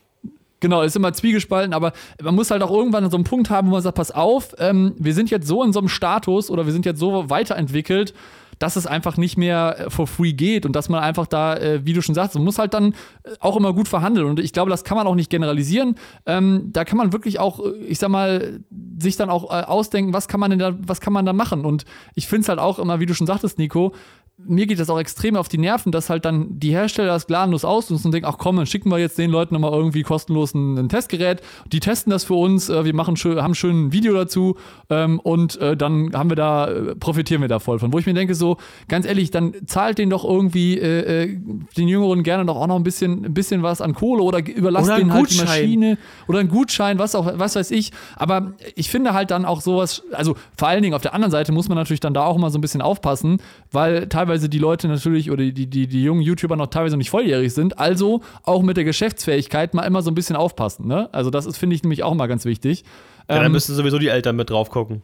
[0.59, 3.73] Genau, ist immer zwiegespalten, aber man muss halt auch irgendwann so einen Punkt haben, wo
[3.73, 6.73] man sagt, pass auf, ähm, wir sind jetzt so in so einem Status oder wir
[6.73, 8.15] sind jetzt so weiterentwickelt,
[8.59, 11.85] dass es einfach nicht mehr äh, for free geht und dass man einfach da, äh,
[11.85, 12.93] wie du schon sagst, man muss halt dann
[13.23, 14.27] äh, auch immer gut verhandeln.
[14.27, 15.97] Und ich glaube, das kann man auch nicht generalisieren.
[16.27, 18.61] Ähm, da kann man wirklich auch, ich sag mal,
[18.99, 21.65] sich dann auch ausdenken, was kann man denn da, was kann man da machen?
[21.65, 21.85] Und
[22.15, 23.93] ich finde es halt auch immer, wie du schon sagtest, Nico,
[24.39, 27.65] mir geht das auch extrem auf die Nerven, dass halt dann die Hersteller das gnadenlos
[27.65, 30.77] ausnutzen und denken, ach komm, dann schicken wir jetzt den Leuten nochmal irgendwie kostenlos ein,
[30.77, 31.41] ein, Testgerät.
[31.73, 34.57] Die testen das für uns, wir machen schön, haben schön ein Video dazu
[34.91, 36.69] ähm, und äh, dann haben wir da,
[37.01, 37.93] profitieren wir da voll von.
[37.93, 38.46] Wo ich mir denke, so,
[38.89, 41.39] ganz ehrlich, dann zahlt den doch irgendwie äh, äh
[41.77, 44.91] den Jüngeren gerne doch auch noch ein bisschen, ein bisschen was an Kohle oder überlasst
[44.91, 47.93] denen halt die Maschine oder ein Gutschein, was auch, was weiß ich.
[48.17, 51.53] Aber ich finde halt dann auch sowas, also vor allen Dingen auf der anderen Seite
[51.53, 53.39] muss man natürlich dann da auch immer so ein bisschen aufpassen,
[53.73, 57.53] weil teilweise die Leute natürlich oder die, die, die jungen YouTuber noch teilweise nicht volljährig
[57.53, 57.79] sind.
[57.79, 60.87] Also auch mit der Geschäftsfähigkeit mal immer so ein bisschen aufpassen.
[60.87, 61.09] Ne?
[61.13, 62.85] Also das ist, finde ich, nämlich auch mal ganz wichtig.
[63.29, 65.03] Ja, dann ähm, müssen sowieso die Eltern mit drauf gucken.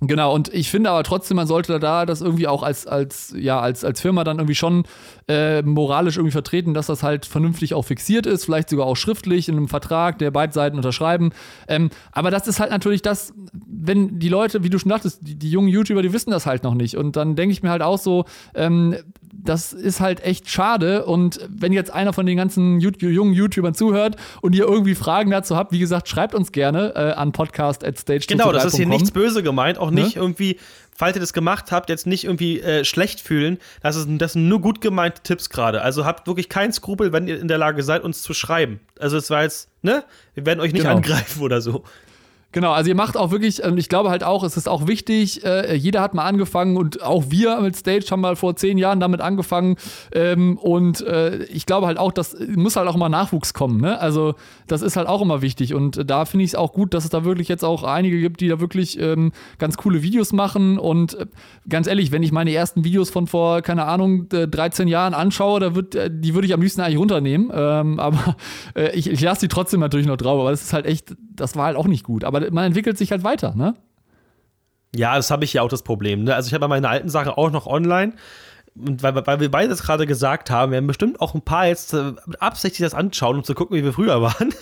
[0.00, 3.60] Genau, und ich finde aber trotzdem, man sollte da das irgendwie auch als, als, ja,
[3.60, 4.84] als, als Firma dann irgendwie schon
[5.26, 9.48] äh, moralisch irgendwie vertreten, dass das halt vernünftig auch fixiert ist, vielleicht sogar auch schriftlich
[9.48, 11.32] in einem Vertrag, der beide Seiten unterschreiben.
[11.66, 13.32] Ähm, aber das ist halt natürlich das,
[13.66, 16.62] wenn die Leute, wie du schon dachtest, die, die jungen YouTuber, die wissen das halt
[16.62, 16.98] noch nicht.
[16.98, 18.96] Und dann denke ich mir halt auch so, ähm,
[19.42, 21.04] das ist halt echt schade.
[21.04, 25.30] Und wenn jetzt einer von den ganzen YouTube, jungen YouTubern zuhört und ihr irgendwie Fragen
[25.30, 28.76] dazu habt, wie gesagt, schreibt uns gerne äh, an podcast at stage Genau, das ist
[28.76, 30.22] hier nichts böse gemeint, auch nicht ne?
[30.22, 30.58] irgendwie,
[30.94, 33.58] falls ihr das gemacht habt, jetzt nicht irgendwie äh, schlecht fühlen.
[33.82, 35.82] Das, ist, das sind nur gut gemeinte Tipps gerade.
[35.82, 38.80] Also habt wirklich keinen Skrupel, wenn ihr in der Lage seid, uns zu schreiben.
[38.98, 40.04] Also es war jetzt, ne?
[40.34, 40.96] Wir werden euch nicht genau.
[40.96, 41.84] angreifen oder so.
[42.56, 45.44] Genau, also ihr macht auch wirklich, ähm, ich glaube halt auch, es ist auch wichtig,
[45.44, 48.98] äh, jeder hat mal angefangen und auch wir mit Stage haben mal vor zehn Jahren
[48.98, 49.76] damit angefangen
[50.10, 54.00] ähm, und äh, ich glaube halt auch, das muss halt auch immer Nachwuchs kommen, ne?
[54.00, 54.36] Also
[54.68, 57.10] das ist halt auch immer wichtig und da finde ich es auch gut, dass es
[57.10, 61.12] da wirklich jetzt auch einige gibt, die da wirklich ähm, ganz coole Videos machen und
[61.12, 61.26] äh,
[61.68, 65.74] ganz ehrlich, wenn ich meine ersten Videos von vor, keine Ahnung, 13 Jahren anschaue, da
[65.74, 67.50] wird, die würde ich am liebsten eigentlich runternehmen,
[68.00, 68.36] aber
[68.94, 71.66] ich, ich lasse die trotzdem natürlich noch drauf, aber das ist halt echt, das war
[71.66, 73.74] halt auch nicht gut, aber man entwickelt sich halt weiter, ne?
[74.94, 76.24] Ja, das habe ich ja auch das Problem.
[76.24, 76.34] Ne?
[76.34, 78.14] Also ich habe meine alten Sachen auch noch online.
[78.78, 81.94] Und weil, weil wir beide das gerade gesagt haben, werden bestimmt auch ein paar jetzt
[81.94, 84.54] äh, absichtlich das anschauen, um zu gucken, wie wir früher waren.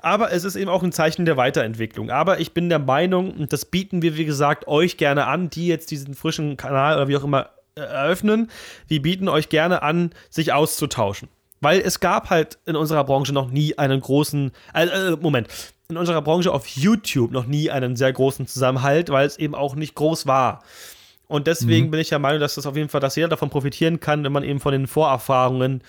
[0.00, 2.10] Aber es ist eben auch ein Zeichen der Weiterentwicklung.
[2.10, 5.66] Aber ich bin der Meinung, und das bieten wir, wie gesagt, euch gerne an, die
[5.66, 8.50] jetzt diesen frischen Kanal oder wie auch immer äh, eröffnen.
[8.88, 11.28] Wir bieten euch gerne an, sich auszutauschen.
[11.60, 14.52] Weil es gab halt in unserer Branche noch nie einen großen.
[14.72, 15.48] Äh, äh Moment
[15.90, 19.74] in unserer Branche auf YouTube noch nie einen sehr großen Zusammenhalt, weil es eben auch
[19.74, 20.62] nicht groß war.
[21.26, 21.90] Und deswegen mhm.
[21.92, 24.32] bin ich der Meinung, dass das auf jeden Fall, dass jeder davon profitieren kann, wenn
[24.32, 25.82] man eben von den Vorerfahrungen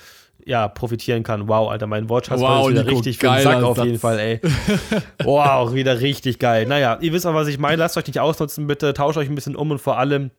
[0.45, 1.47] ja, profitieren kann.
[1.47, 4.41] Wow, Alter, mein Wortschatz wow, wieder Nico, richtig für den Sack auf jeden Fall, ey.
[5.23, 6.65] wow, wieder richtig geil.
[6.65, 7.77] Naja, ihr wisst aber, was ich meine.
[7.77, 8.93] Lasst euch nicht ausnutzen, bitte.
[8.93, 10.31] Tauscht euch ein bisschen um und vor allem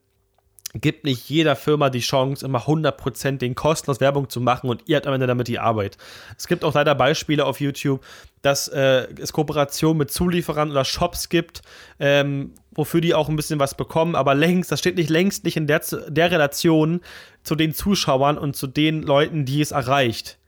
[0.74, 4.96] gibt nicht jeder Firma die Chance, immer 100% den kostenlos Werbung zu machen und ihr
[4.96, 5.98] habt am Ende damit die Arbeit.
[6.38, 8.00] Es gibt auch leider Beispiele auf YouTube,
[8.42, 11.62] dass äh, es Kooperationen mit Zulieferern oder Shops gibt,
[11.98, 15.56] ähm, wofür die auch ein bisschen was bekommen, aber längst, das steht nicht längst nicht
[15.56, 17.00] in der, der Relation
[17.44, 20.38] zu den Zuschauern und zu den Leuten, die es erreicht.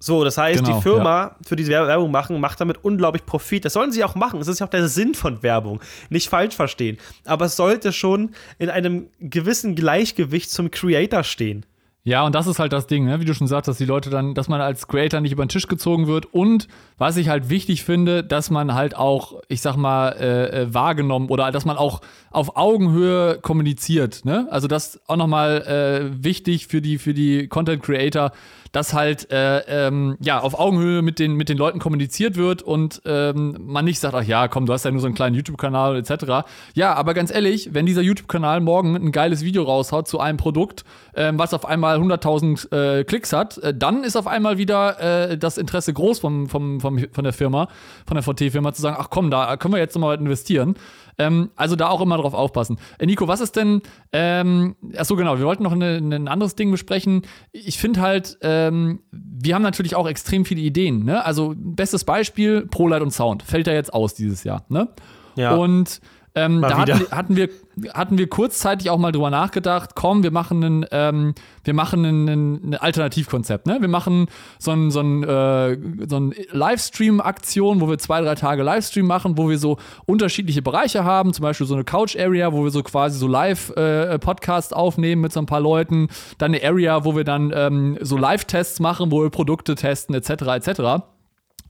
[0.00, 1.36] So, das heißt, genau, die Firma, ja.
[1.46, 3.64] für die sie Werbung machen, macht damit unglaublich Profit.
[3.64, 4.38] Das sollen sie auch machen.
[4.38, 5.80] Das ist ja auch der Sinn von Werbung.
[6.10, 6.98] Nicht falsch verstehen.
[7.24, 11.64] Aber es sollte schon in einem gewissen Gleichgewicht zum Creator stehen.
[12.06, 13.18] Ja, und das ist halt das Ding, ne?
[13.20, 15.48] wie du schon sagst, dass die Leute dann, dass man als Creator nicht über den
[15.48, 19.76] Tisch gezogen wird und was ich halt wichtig finde, dass man halt auch, ich sag
[19.76, 24.26] mal, äh, äh wahrgenommen oder dass man auch auf Augenhöhe kommuniziert.
[24.26, 24.46] Ne?
[24.50, 28.32] Also das auch nochmal äh, wichtig für die, für die Content Creator,
[28.74, 33.00] dass halt äh, ähm, ja auf Augenhöhe mit den, mit den Leuten kommuniziert wird und
[33.04, 35.96] ähm, man nicht sagt, ach ja, komm, du hast ja nur so einen kleinen YouTube-Kanal
[35.96, 36.44] etc.
[36.74, 40.84] Ja, aber ganz ehrlich, wenn dieser YouTube-Kanal morgen ein geiles Video raushaut zu einem Produkt,
[41.14, 45.38] ähm, was auf einmal 100.000 äh, Klicks hat, äh, dann ist auf einmal wieder äh,
[45.38, 47.68] das Interesse groß vom, vom, vom, von der Firma,
[48.08, 50.74] von der VT-Firma zu sagen, ach komm, da können wir jetzt nochmal investieren.
[51.18, 52.78] Ähm, also da auch immer drauf aufpassen.
[52.98, 56.70] Äh, Nico, was ist denn, ähm, achso genau, wir wollten noch eine, ein anderes Ding
[56.70, 57.22] besprechen.
[57.52, 58.38] Ich finde halt,
[58.68, 61.04] ähm, wir haben natürlich auch extrem viele Ideen.
[61.04, 61.24] Ne?
[61.24, 63.42] Also bestes Beispiel, ProLight und Sound.
[63.42, 64.64] Fällt da jetzt aus dieses Jahr.
[64.68, 64.88] Ne?
[65.36, 65.54] Ja.
[65.54, 66.00] Und
[66.36, 67.48] Ähm, da hatten wir, hatten wir,
[67.94, 72.74] hatten, wir, kurzzeitig auch mal drüber nachgedacht, komm, wir machen einen, ähm, wir machen ein
[72.74, 73.68] Alternativkonzept.
[73.68, 73.78] Ne?
[73.80, 74.26] Wir machen
[74.58, 75.78] so ein, so ein, äh,
[76.08, 81.04] so ein Livestream-Aktion, wo wir zwei, drei Tage Livestream machen, wo wir so unterschiedliche Bereiche
[81.04, 85.32] haben, zum Beispiel so eine Couch-Area, wo wir so quasi so Live-Podcasts äh, aufnehmen mit
[85.32, 86.08] so ein paar Leuten.
[86.38, 90.30] Dann eine Area, wo wir dann ähm, so Live-Tests machen, wo wir Produkte testen, etc.
[90.30, 91.04] etc.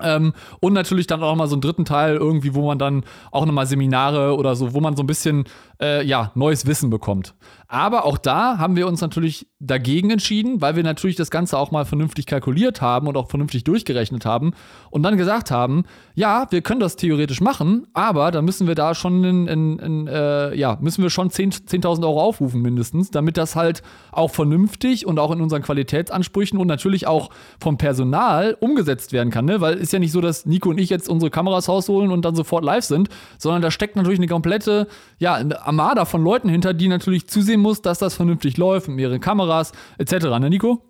[0.05, 3.47] Ähm, und natürlich dann auch mal so einen dritten Teil irgendwie, wo man dann auch
[3.47, 5.45] nochmal Seminare oder so, wo man so ein bisschen
[5.81, 7.35] äh, ja, neues Wissen bekommt.
[7.67, 11.71] Aber auch da haben wir uns natürlich dagegen entschieden, weil wir natürlich das Ganze auch
[11.71, 14.53] mal vernünftig kalkuliert haben und auch vernünftig durchgerechnet haben
[14.91, 18.95] und dann gesagt haben, ja, wir können das theoretisch machen, aber dann müssen wir da
[18.95, 23.37] schon in, in, in äh, ja, müssen wir schon 10.000 10 Euro aufrufen mindestens, damit
[23.37, 29.13] das halt auch vernünftig und auch in unseren Qualitätsansprüchen und natürlich auch vom Personal umgesetzt
[29.13, 29.61] werden kann, ne?
[29.61, 32.37] weil ist ja nicht so, dass Nico und ich jetzt unsere Kameras rausholen und dann
[32.37, 33.09] sofort live sind,
[33.39, 34.87] sondern da steckt natürlich eine komplette,
[35.19, 39.21] ja, Armada von Leuten hinter, die natürlich zusehen muss, dass das vernünftig läuft mit mehreren
[39.21, 40.27] Kameras etc.
[40.39, 40.83] Ne, Nico?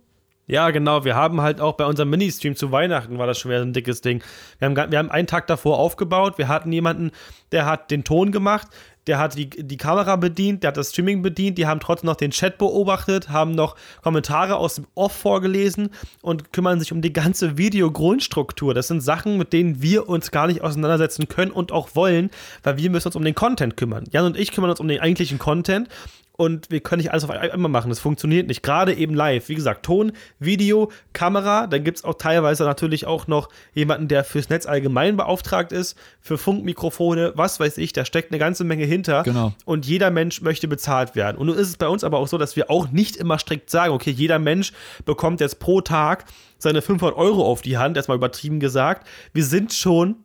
[0.47, 1.05] Ja, genau.
[1.05, 4.03] Wir haben halt auch bei unserem Ministream zu Weihnachten war das schon wieder ein dickes
[4.03, 4.23] Ding.
[4.59, 6.37] Wir haben, wir haben einen Tag davor aufgebaut.
[6.37, 7.13] Wir hatten jemanden,
[7.51, 8.69] der hat den Ton gemacht
[9.07, 12.17] der hat die, die Kamera bedient, der hat das Streaming bedient, die haben trotzdem noch
[12.17, 15.91] den Chat beobachtet, haben noch Kommentare aus dem Off vorgelesen
[16.23, 18.75] und kümmern sich um die ganze Videogrundstruktur.
[18.75, 22.31] Das sind Sachen, mit denen wir uns gar nicht auseinandersetzen können und auch wollen,
[22.63, 24.05] weil wir müssen uns um den Content kümmern.
[24.11, 25.89] Jan und ich kümmern uns um den eigentlichen Content
[26.37, 27.91] und wir können nicht alles auf einmal machen.
[27.91, 28.63] Das funktioniert nicht.
[28.65, 29.49] Gerade eben live.
[29.49, 31.69] Wie gesagt, Ton, Video, Kamera.
[31.69, 35.97] Dann gibt es auch teilweise natürlich auch noch jemanden, der fürs Netz allgemein beauftragt ist,
[36.21, 37.93] für Funkmikrofone, was weiß ich.
[37.93, 39.23] Da steckt eine ganze Menge hinter.
[39.23, 39.53] Genau.
[39.65, 41.37] Und jeder Mensch möchte bezahlt werden.
[41.37, 43.71] Und nun ist es bei uns aber auch so, dass wir auch nicht immer strikt
[43.71, 44.73] sagen, okay, jeder Mensch
[45.05, 46.25] bekommt jetzt pro Tag
[46.59, 49.07] seine 500 Euro auf die Hand, erstmal übertrieben gesagt.
[49.33, 50.17] Wir sind schon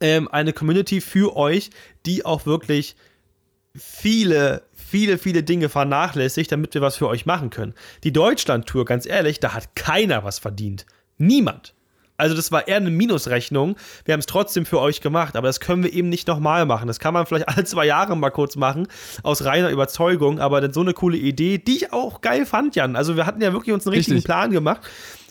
[0.00, 1.70] ähm, eine Community für euch,
[2.04, 2.94] die auch wirklich
[3.74, 7.74] viele, viele, viele Dinge vernachlässigt, damit wir was für euch machen können.
[8.04, 10.86] Die Deutschland-Tour, ganz ehrlich, da hat keiner was verdient.
[11.18, 11.74] Niemand.
[12.18, 13.76] Also das war eher eine Minusrechnung.
[14.04, 16.86] Wir haben es trotzdem für euch gemacht, aber das können wir eben nicht nochmal machen.
[16.86, 18.88] Das kann man vielleicht alle zwei Jahre mal kurz machen,
[19.22, 22.96] aus reiner Überzeugung, aber dann so eine coole Idee, die ich auch geil fand, Jan.
[22.96, 24.26] Also wir hatten ja wirklich uns einen richtigen Richtig.
[24.26, 24.82] Plan gemacht.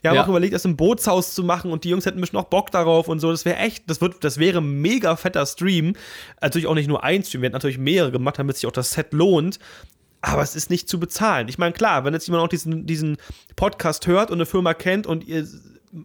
[0.06, 0.24] Wir haben ja.
[0.24, 3.08] auch überlegt, das im Bootshaus zu machen und die Jungs hätten bestimmt noch Bock darauf
[3.08, 3.32] und so.
[3.32, 5.96] Das wäre echt, das, wird, das wäre ein mega fetter Stream.
[6.42, 8.92] Natürlich auch nicht nur ein Stream, wir hätten natürlich mehrere gemacht, damit sich auch das
[8.92, 9.58] Set lohnt.
[10.22, 11.48] Aber es ist nicht zu bezahlen.
[11.50, 13.18] Ich meine, klar, wenn jetzt jemand auch diesen, diesen
[13.56, 15.48] Podcast hört und eine Firma kennt und ihr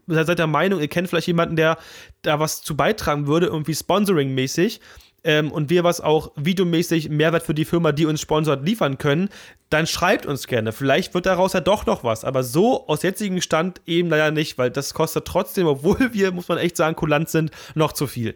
[0.06, 1.76] seid der Meinung, ihr kennt vielleicht jemanden, der
[2.22, 4.80] da was zu beitragen würde, irgendwie Sponsoring-mäßig,
[5.24, 9.28] ähm, und wir was auch videomäßig Mehrwert für die Firma, die uns sponsort, liefern können,
[9.68, 10.72] dann schreibt uns gerne.
[10.72, 12.24] Vielleicht wird daraus ja doch noch was.
[12.24, 16.48] Aber so aus jetzigem Stand eben leider nicht, weil das kostet trotzdem, obwohl wir, muss
[16.48, 18.34] man echt sagen, kulant sind, noch zu viel.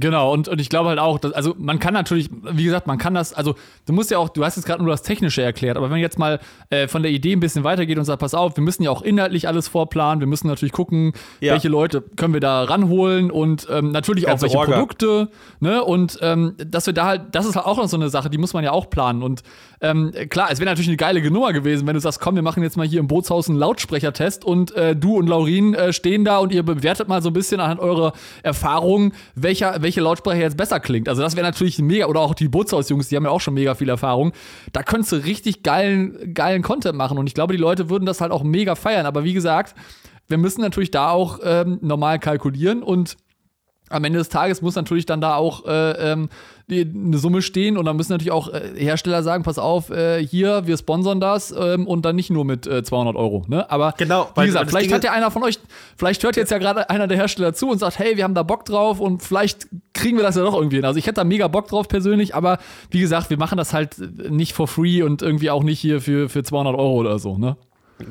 [0.00, 2.98] Genau, und, und ich glaube halt auch, dass, also man kann natürlich, wie gesagt, man
[2.98, 5.76] kann das, also du musst ja auch, du hast jetzt gerade nur das Technische erklärt,
[5.76, 6.38] aber wenn man jetzt mal
[6.70, 9.02] äh, von der Idee ein bisschen weitergeht und sagt, pass auf, wir müssen ja auch
[9.02, 11.52] inhaltlich alles vorplanen, wir müssen natürlich gucken, ja.
[11.52, 14.74] welche Leute können wir da ranholen und ähm, natürlich auch welche Orga.
[14.74, 18.08] Produkte, ne, und ähm, dass wir da halt, das ist halt auch noch so eine
[18.08, 19.42] Sache, die muss man ja auch planen und
[19.80, 22.62] ähm, klar, es wäre natürlich eine geile Nummer gewesen, wenn du sagst, komm, wir machen
[22.62, 26.38] jetzt mal hier im Bootshaus einen Lautsprechertest und äh, du und Laurin äh, stehen da
[26.38, 30.80] und ihr bewertet mal so ein bisschen anhand eurer Erfahrungen, welcher, welche Lautsprecher jetzt besser
[30.80, 31.08] klingt.
[31.08, 33.74] Also das wäre natürlich mega, oder auch die Bootshaus-Jungs, die haben ja auch schon mega
[33.74, 34.32] viel Erfahrung.
[34.74, 38.20] Da könntest du richtig geilen, geilen Content machen und ich glaube, die Leute würden das
[38.20, 39.06] halt auch mega feiern.
[39.06, 39.74] Aber wie gesagt,
[40.28, 43.16] wir müssen natürlich da auch ähm, normal kalkulieren und
[43.88, 46.28] am Ende des Tages muss natürlich dann da auch äh, ähm,
[46.70, 50.66] eine Summe stehen und dann müssen natürlich auch äh, Hersteller sagen, pass auf, äh, hier,
[50.66, 53.44] wir sponsern das ähm, und dann nicht nur mit äh, 200 Euro.
[53.48, 53.70] Ne?
[53.70, 55.58] Aber genau, wie gesagt, vielleicht hat ja einer von euch,
[55.96, 58.42] vielleicht hört jetzt ja gerade einer der Hersteller zu und sagt, hey, wir haben da
[58.42, 60.84] Bock drauf und vielleicht kriegen wir das ja doch irgendwie hin.
[60.84, 62.58] Also ich hätte da mega Bock drauf persönlich, aber
[62.90, 63.98] wie gesagt, wir machen das halt
[64.30, 67.38] nicht for free und irgendwie auch nicht hier für, für 200 Euro oder so.
[67.38, 67.56] Ne?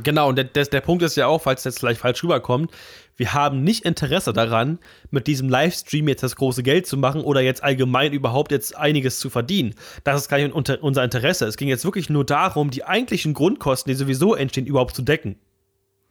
[0.03, 2.71] Genau, und der, der, Punkt ist ja auch, falls jetzt vielleicht falsch rüberkommt,
[3.15, 4.79] wir haben nicht Interesse daran,
[5.11, 9.19] mit diesem Livestream jetzt das große Geld zu machen oder jetzt allgemein überhaupt jetzt einiges
[9.19, 9.75] zu verdienen.
[10.03, 11.45] Das ist gar nicht unser Interesse.
[11.45, 15.37] Es ging jetzt wirklich nur darum, die eigentlichen Grundkosten, die sowieso entstehen, überhaupt zu decken.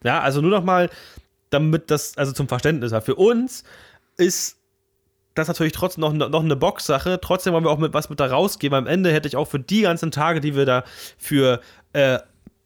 [0.03, 0.89] Ja, also nur noch mal,
[1.49, 3.63] damit das, also zum Verständnis, für uns
[4.17, 4.57] ist
[5.35, 7.19] das natürlich trotzdem noch, noch eine Box-Sache.
[7.21, 8.75] Trotzdem wollen wir auch mit was mit da rausgeben.
[8.75, 10.83] Am Ende hätte ich auch für die ganzen Tage, die wir da
[11.17, 11.61] für,
[11.93, 12.19] äh,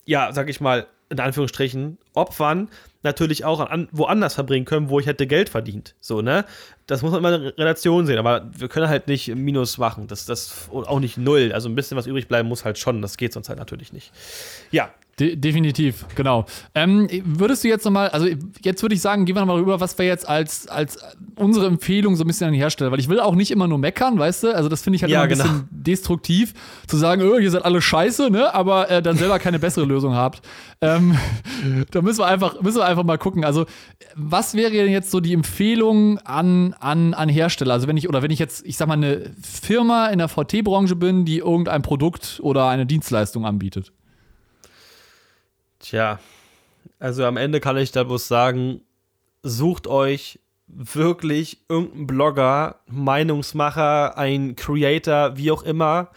[0.06, 2.70] ja, sag ich mal, in Anführungsstrichen opfern,
[3.04, 5.94] natürlich auch an, woanders verbringen können, wo ich hätte Geld verdient.
[6.00, 6.46] So, ne?
[6.88, 10.08] Das muss man immer in Relation sehen, aber wir können halt nicht Minus machen.
[10.08, 11.52] Das, das auch nicht null.
[11.54, 13.02] Also ein bisschen was übrig bleiben muss halt schon.
[13.02, 14.12] Das geht sonst halt natürlich nicht.
[14.72, 16.46] Ja, De definitiv, genau.
[16.74, 18.26] Ähm, würdest du jetzt nochmal, also
[18.64, 20.98] jetzt würde ich sagen, gehen wir nochmal rüber, was wir jetzt als, als
[21.36, 23.78] unsere Empfehlung so ein bisschen an die Hersteller, weil ich will auch nicht immer nur
[23.78, 24.56] meckern, weißt du?
[24.56, 25.44] Also das finde ich halt Ja, immer ein genau.
[25.44, 26.56] bisschen destruktiv,
[26.88, 28.52] zu sagen, oh, ihr seid alle scheiße, ne?
[28.56, 30.42] Aber äh, dann selber keine bessere Lösung habt.
[30.82, 31.16] Ähm,
[31.92, 33.46] da müssen wir einfach, müssen wir einfach mal gucken.
[33.46, 33.68] Also,
[34.16, 37.74] was wäre denn jetzt so die Empfehlung an, an, an Hersteller?
[37.76, 40.96] Also, wenn ich, oder wenn ich jetzt, ich sag mal, eine Firma in der VT-Branche
[40.96, 43.92] bin, die irgendein Produkt oder eine Dienstleistung anbietet.
[45.82, 46.20] Tja,
[47.00, 48.82] also am Ende kann ich da bloß sagen,
[49.44, 56.10] sucht euch wirklich irgendeinen Blogger, Meinungsmacher, ein Creator, wie auch immer,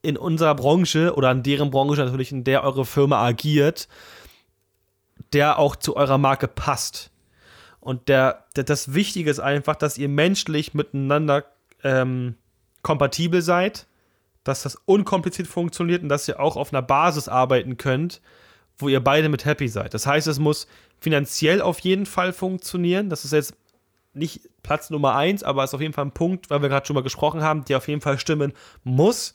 [0.00, 3.88] in unserer Branche oder in deren Branche natürlich, in der eure Firma agiert,
[5.32, 7.10] der auch zu eurer Marke passt.
[7.80, 11.44] Und der, der, das Wichtige ist einfach, dass ihr menschlich miteinander
[11.82, 12.36] ähm,
[12.82, 13.86] kompatibel seid,
[14.44, 18.20] dass das unkompliziert funktioniert und dass ihr auch auf einer Basis arbeiten könnt,
[18.82, 19.94] wo ihr beide mit happy seid.
[19.94, 20.66] Das heißt, es muss
[21.00, 23.08] finanziell auf jeden Fall funktionieren.
[23.08, 23.54] Das ist jetzt
[24.14, 26.94] nicht Platz Nummer eins, aber ist auf jeden Fall ein Punkt, weil wir gerade schon
[26.94, 28.52] mal gesprochen haben, der auf jeden Fall stimmen
[28.84, 29.34] muss.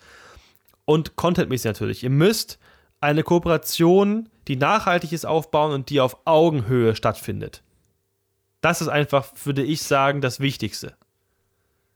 [0.86, 2.04] Und contentmäßig natürlich.
[2.04, 2.60] Ihr müsst
[3.02, 7.64] eine Kooperation, die nachhaltig ist, aufbauen und die auf Augenhöhe stattfindet.
[8.62, 10.96] Das ist einfach, würde ich sagen, das Wichtigste.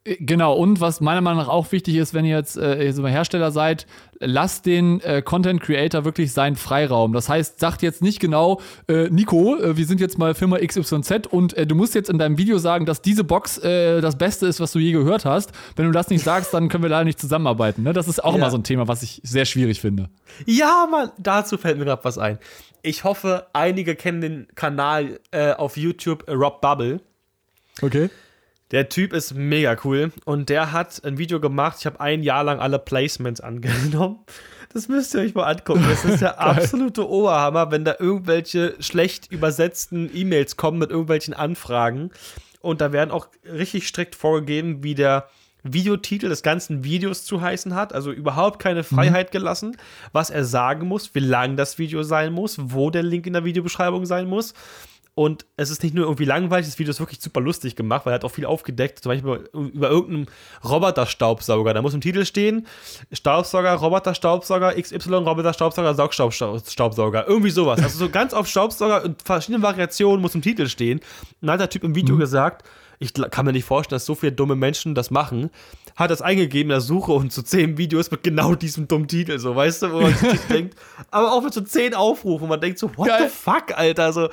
[0.03, 3.05] Äh, Genau, und was meiner Meinung nach auch wichtig ist, wenn ihr jetzt äh, so
[3.07, 3.85] Hersteller seid,
[4.19, 7.13] lasst den äh, Content Creator wirklich seinen Freiraum.
[7.13, 11.27] Das heißt, sagt jetzt nicht genau, äh, Nico, äh, wir sind jetzt mal Firma XYZ
[11.29, 14.59] und äh, du musst jetzt in deinem Video sagen, dass diese Box das Beste ist,
[14.59, 15.51] was du je gehört hast.
[15.75, 17.83] Wenn du das nicht sagst, dann können wir leider nicht zusammenarbeiten.
[17.83, 17.93] Ne?
[17.93, 18.37] Das ist auch Ja.
[18.39, 20.09] immer so ein Thema, was ich sehr schwierig finde.
[20.45, 22.39] Ja, Mann, dazu fällt mir gerade was ein.
[22.81, 25.19] Ich hoffe, einige kennen den Kanal
[25.57, 27.01] auf YouTube Rob Bubble.
[27.81, 28.09] Okay.
[28.71, 31.77] Der Typ ist mega cool und der hat ein Video gemacht.
[31.79, 34.19] Ich habe ein Jahr lang alle Placements angenommen.
[34.73, 35.85] Das müsst ihr euch mal angucken.
[35.89, 42.11] Das ist der absolute Oberhammer, wenn da irgendwelche schlecht übersetzten E-Mails kommen mit irgendwelchen Anfragen.
[42.61, 45.27] Und da werden auch richtig strikt vorgegeben, wie der
[45.63, 47.93] Videotitel des ganzen Videos zu heißen hat.
[47.93, 49.75] Also überhaupt keine Freiheit gelassen,
[50.13, 53.43] was er sagen muss, wie lang das Video sein muss, wo der Link in der
[53.43, 54.53] Videobeschreibung sein muss.
[55.21, 58.13] Und es ist nicht nur irgendwie langweilig, das Video ist wirklich super lustig gemacht, weil
[58.13, 60.25] er hat auch viel aufgedeckt, zum Beispiel über, über irgendeinen
[60.67, 61.75] Roboter-Staubsauger.
[61.75, 62.65] Da muss im Titel stehen:
[63.11, 67.27] Staubsauger, Roboter-Staubsauger, XY, Roboter-Staubsauger, Saugstaubsauger.
[67.27, 67.83] Irgendwie sowas.
[67.83, 70.97] Also so ganz auf Staubsauger und verschiedene Variationen muss im Titel stehen.
[70.97, 71.05] Und
[71.41, 72.65] dann hat der Typ im Video gesagt,
[72.97, 75.51] ich kann mir nicht vorstellen, dass so viele dumme Menschen das machen,
[75.95, 79.37] hat das eingegeben in der Suche und zu zehn Videos mit genau diesem dummen Titel,
[79.39, 80.75] so, weißt du, wo man sich denkt,
[81.09, 83.23] aber auch mit so zehn Aufrufen, man denkt so, what Geil.
[83.23, 84.29] the fuck, Alter, so.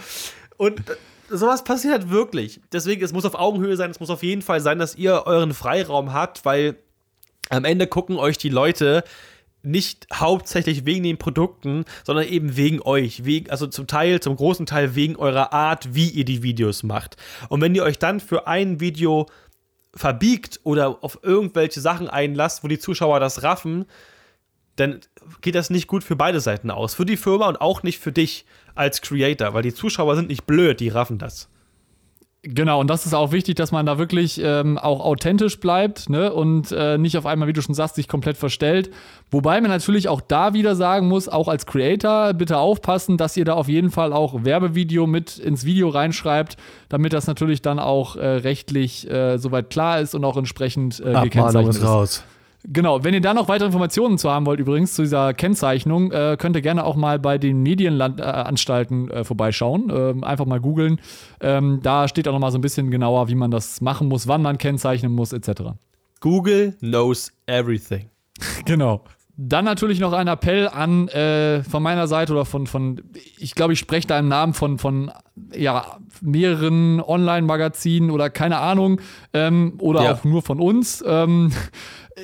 [0.58, 0.82] Und
[1.30, 2.60] sowas passiert halt wirklich.
[2.72, 5.54] Deswegen, es muss auf Augenhöhe sein, es muss auf jeden Fall sein, dass ihr euren
[5.54, 6.76] Freiraum habt, weil
[7.48, 9.04] am Ende gucken euch die Leute
[9.62, 13.24] nicht hauptsächlich wegen den Produkten, sondern eben wegen euch.
[13.24, 17.16] Wegen, also zum Teil, zum großen Teil wegen eurer Art, wie ihr die Videos macht.
[17.48, 19.26] Und wenn ihr euch dann für ein Video
[19.94, 23.86] verbiegt oder auf irgendwelche Sachen einlasst, wo die Zuschauer das raffen,
[24.76, 25.00] dann
[25.40, 26.94] geht das nicht gut für beide Seiten aus.
[26.94, 28.46] Für die Firma und auch nicht für dich
[28.78, 31.48] als Creator, weil die Zuschauer sind nicht blöd, die raffen das.
[32.42, 36.32] Genau, und das ist auch wichtig, dass man da wirklich ähm, auch authentisch bleibt ne?
[36.32, 38.90] und äh, nicht auf einmal, wie du schon sagst, sich komplett verstellt.
[39.32, 43.44] Wobei man natürlich auch da wieder sagen muss, auch als Creator bitte aufpassen, dass ihr
[43.44, 46.56] da auf jeden Fall auch Werbevideo mit ins Video reinschreibt,
[46.88, 51.20] damit das natürlich dann auch äh, rechtlich äh, soweit klar ist und auch entsprechend äh,
[51.24, 51.84] gekennzeichnet ist.
[51.84, 52.22] raus.
[52.64, 56.36] Genau, wenn ihr da noch weitere Informationen zu haben wollt, übrigens zu dieser Kennzeichnung, äh,
[56.38, 59.90] könnt ihr gerne auch mal bei den Medienanstalten äh, vorbeischauen.
[59.94, 61.00] Ähm, einfach mal googeln.
[61.40, 64.26] Ähm, da steht auch noch mal so ein bisschen genauer, wie man das machen muss,
[64.26, 65.62] wann man kennzeichnen muss, etc.
[66.20, 68.10] Google knows everything.
[68.64, 69.02] Genau.
[69.40, 73.00] Dann natürlich noch ein Appell an äh, von meiner Seite oder von, von
[73.38, 75.12] ich glaube, ich spreche da im Namen von, von
[75.54, 79.00] ja, mehreren Online-Magazinen oder keine Ahnung,
[79.32, 80.12] ähm, oder Ja.
[80.14, 81.04] auch nur von uns.
[81.06, 81.52] Ähm,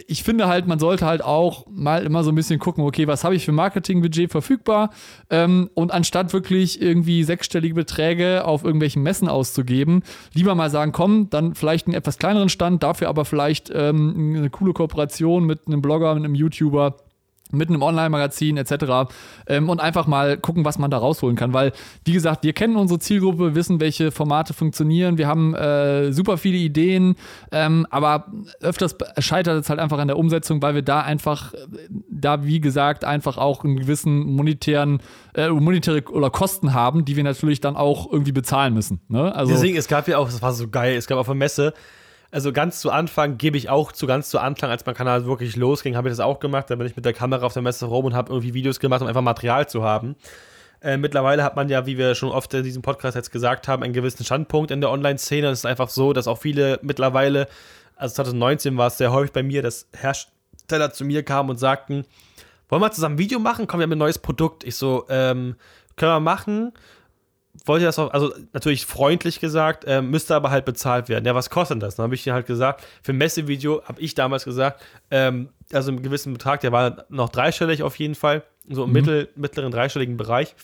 [0.07, 3.25] ich finde halt, man sollte halt auch mal immer so ein bisschen gucken, okay, was
[3.25, 4.91] habe ich für Marketingbudget verfügbar?
[5.31, 11.31] Ähm, und anstatt wirklich irgendwie sechsstellige Beträge auf irgendwelchen Messen auszugeben, lieber mal sagen, komm,
[11.31, 15.83] dann vielleicht einen etwas kleineren Stand, dafür aber vielleicht ähm, eine coole Kooperation mit einem
[15.83, 16.97] Blogger, mit einem YouTuber
[17.53, 19.13] mit einem Online-Magazin etc.
[19.47, 21.53] Ähm, und einfach mal gucken, was man da rausholen kann.
[21.53, 21.73] Weil,
[22.05, 25.19] wie gesagt, wir kennen unsere Zielgruppe, wissen, welche Formate funktionieren.
[25.19, 27.17] Wir haben äh, super viele Ideen,
[27.53, 28.27] ähm, aber
[28.61, 31.55] öfters scheitert es halt einfach an der Umsetzung, weil wir da einfach,
[32.11, 35.01] da wie gesagt, einfach auch einen gewissen monetären,
[35.35, 39.01] äh, monetäre oder Kosten haben, die wir natürlich dann auch irgendwie bezahlen müssen.
[39.09, 39.35] Ne?
[39.35, 41.75] Also, Deswegen, es gab ja auch, das war so geil, es gab auf der Messe
[42.35, 45.55] also ganz zu Anfang gebe ich auch zu ganz zu Anfang, als mein Kanal wirklich
[45.55, 46.69] losging, habe ich das auch gemacht.
[46.69, 49.03] Da bin ich mit der Kamera auf der Messe rum und habe irgendwie Videos gemacht,
[49.03, 50.17] um einfach Material zu haben.
[50.81, 53.85] Äh, mittlerweile hat man ja, wie wir schon oft in diesem Podcast jetzt gesagt haben,
[53.85, 55.47] einen gewissen Standpunkt in der Online-Szene.
[55.47, 57.47] Es ist einfach so, dass auch viele mittlerweile,
[57.95, 62.05] also 2019 war es sehr häufig bei mir, dass Hersteller zu mir kamen und sagten,
[62.69, 63.69] wollen wir zusammen ein Video machen?
[63.69, 64.65] Kommen wir mit ein neues Produkt.
[64.65, 65.55] Ich so, ähm,
[65.95, 66.73] können wir machen
[67.65, 71.25] wollte das auch, also natürlich freundlich gesagt, äh, müsste aber halt bezahlt werden.
[71.25, 71.97] Ja, was kostet das?
[71.97, 75.91] Dann habe ich dir halt gesagt, für ein Messevideo habe ich damals gesagt, ähm, also
[75.91, 78.95] einen gewissen Betrag, der war noch dreistellig auf jeden Fall, so im mhm.
[78.95, 80.55] mittel, mittleren dreistelligen Bereich.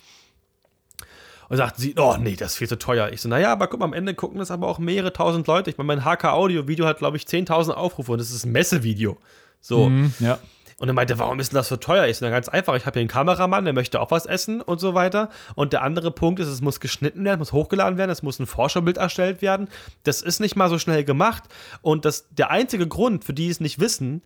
[1.49, 3.11] Und sagten sie, oh nee, das ist viel zu teuer.
[3.11, 5.69] Ich so, naja, aber guck mal, am Ende gucken das aber auch mehrere tausend Leute.
[5.69, 9.19] Ich meine, mein HK-Audio-Video hat, glaube ich, 10.000 Aufrufe und das ist ein Messevideo.
[9.61, 9.89] So.
[9.89, 10.39] Mhm, ja.
[10.81, 12.07] Und er meinte, warum ist denn das so teuer?
[12.07, 14.81] Ich so, ganz einfach, ich habe hier einen Kameramann, der möchte auch was essen und
[14.81, 15.29] so weiter.
[15.55, 18.47] Und der andere Punkt ist, es muss geschnitten werden, muss hochgeladen werden, es muss ein
[18.47, 19.69] Forscherbild erstellt werden.
[20.05, 21.45] Das ist nicht mal so schnell gemacht.
[21.83, 24.23] Und das, der einzige Grund, für die es nicht wissen,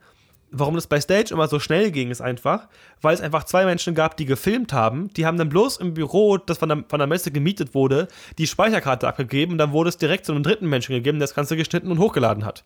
[0.50, 2.68] warum das bei Stage immer so schnell ging, ist einfach,
[3.02, 5.10] weil es einfach zwei Menschen gab, die gefilmt haben.
[5.14, 8.46] Die haben dann bloß im Büro, das von der, von der Messe gemietet wurde, die
[8.46, 11.56] Speicherkarte abgegeben und dann wurde es direkt zu einem dritten Menschen gegeben, der das Ganze
[11.56, 12.64] geschnitten und hochgeladen hat.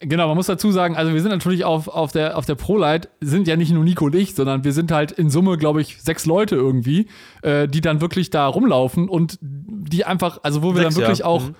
[0.00, 3.08] Genau, man muss dazu sagen, also wir sind natürlich auf, auf der, auf der ProLight,
[3.20, 6.00] sind ja nicht nur Nico und ich, sondern wir sind halt in Summe, glaube ich,
[6.00, 7.08] sechs Leute irgendwie,
[7.42, 11.18] äh, die dann wirklich da rumlaufen und die einfach, also wo wir sechs, dann wirklich
[11.20, 11.24] ja.
[11.26, 11.48] auch.
[11.48, 11.54] Mhm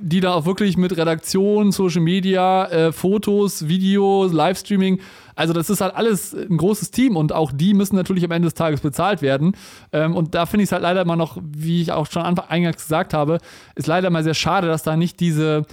[0.00, 5.00] die da auch wirklich mit Redaktion, Social Media, äh, Fotos, Videos, Livestreaming,
[5.38, 8.46] also das ist halt alles ein großes Team und auch die müssen natürlich am Ende
[8.46, 9.52] des Tages bezahlt werden.
[9.92, 12.76] Ähm, und da finde ich es halt leider immer noch, wie ich auch schon eingangs
[12.78, 13.38] gesagt habe,
[13.76, 15.64] ist leider mal sehr schade, dass da nicht diese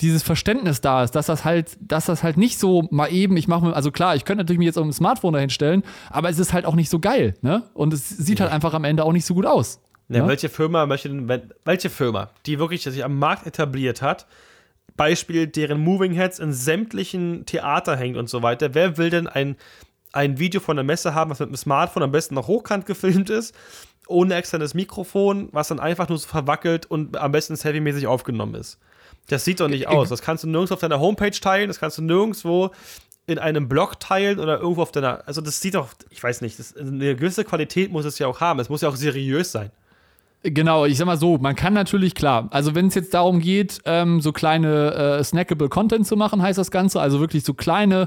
[0.00, 3.48] dieses Verständnis da ist, dass das halt, dass das halt nicht so mal eben, ich
[3.48, 6.28] mache mir, also klar, ich könnte natürlich mir jetzt auch ein Smartphone dahin stellen, aber
[6.30, 7.64] es ist halt auch nicht so geil, ne?
[7.74, 8.44] Und es sieht ja.
[8.44, 9.80] halt einfach am Ende auch nicht so gut aus.
[10.08, 10.28] Ja, ne?
[10.28, 14.26] Welche Firma möchte denn, welche Firma, die wirklich sich am Markt etabliert hat,
[14.96, 19.56] Beispiel, deren Moving Heads in sämtlichen Theater hängt und so weiter, wer will denn ein,
[20.12, 23.30] ein Video von der Messe haben, was mit dem Smartphone am besten noch hochkant gefilmt
[23.30, 23.54] ist,
[24.06, 28.78] ohne externes Mikrofon, was dann einfach nur so verwackelt und am besten selfie-mäßig aufgenommen ist?
[29.28, 30.08] Das sieht doch nicht aus.
[30.08, 32.70] Das kannst du nirgends auf deiner Homepage teilen, das kannst du nirgendwo
[33.26, 35.22] in einem Blog teilen oder irgendwo auf deiner.
[35.28, 38.40] Also, das sieht doch, ich weiß nicht, das, eine gewisse Qualität muss es ja auch
[38.40, 38.58] haben.
[38.58, 39.70] Es muss ja auch seriös sein.
[40.44, 43.80] Genau, ich sag mal so, man kann natürlich, klar, also wenn es jetzt darum geht,
[43.86, 48.06] ähm, so kleine äh, snackable Content zu machen, heißt das Ganze, also wirklich so kleine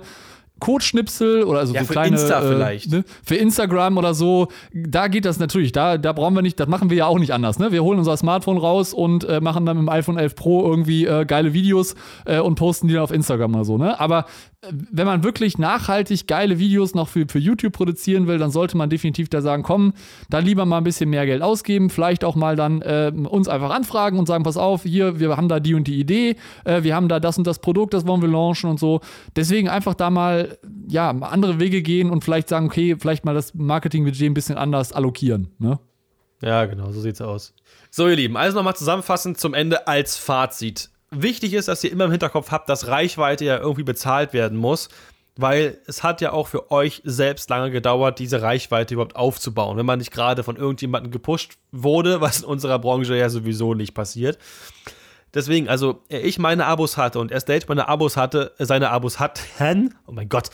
[0.62, 2.92] Codeschnipsel oder also ja, so für kleine Insta äh, vielleicht.
[2.92, 5.74] Ne, für Instagram oder so, da geht das natürlich.
[5.74, 7.60] Da, da brauchen wir nicht, das machen wir ja auch nicht anders.
[7.60, 7.74] Ne?
[7.74, 11.06] Wir holen unser Smartphone raus und äh, machen dann mit dem iPhone 11 Pro irgendwie
[11.06, 11.96] äh, geile Videos
[12.26, 13.78] äh, und posten die dann auf Instagram oder so.
[13.78, 14.00] Ne?
[14.00, 14.26] Aber
[14.70, 18.92] wenn man wirklich nachhaltig geile Videos noch für, für YouTube produzieren will, dann sollte man
[18.92, 19.94] definitiv da sagen, komm,
[20.30, 23.72] dann lieber mal ein bisschen mehr Geld ausgeben, vielleicht auch mal dann äh, uns einfach
[23.72, 26.96] anfragen und sagen, pass auf, hier, wir haben da die und die Idee, äh, wir
[26.96, 29.02] haben da das und das Produkt, das wollen wir launchen und so.
[29.36, 30.51] Deswegen einfach da mal,
[30.88, 34.94] ja, andere Wege gehen und vielleicht sagen, okay, vielleicht mal das Marketingbudget ein bisschen anders
[34.94, 35.80] allokieren, ne?
[36.42, 37.54] Ja, genau, so sieht's aus.
[37.92, 42.06] So, ihr Lieben, also nochmal zusammenfassend zum Ende als Fazit wichtig ist, dass ihr immer
[42.06, 44.90] im Hinterkopf habt, dass Reichweite ja irgendwie bezahlt werden muss,
[45.36, 49.86] weil es hat ja auch für euch selbst lange gedauert, diese Reichweite überhaupt aufzubauen, wenn
[49.86, 54.38] man nicht gerade von irgendjemandem gepusht wurde, was in unserer Branche ja sowieso nicht passiert.
[55.34, 59.96] Deswegen, also ich meine Abos hatte und erst Date meine Abos hatte, seine Abos hatten,
[60.08, 60.50] oh mein Gott,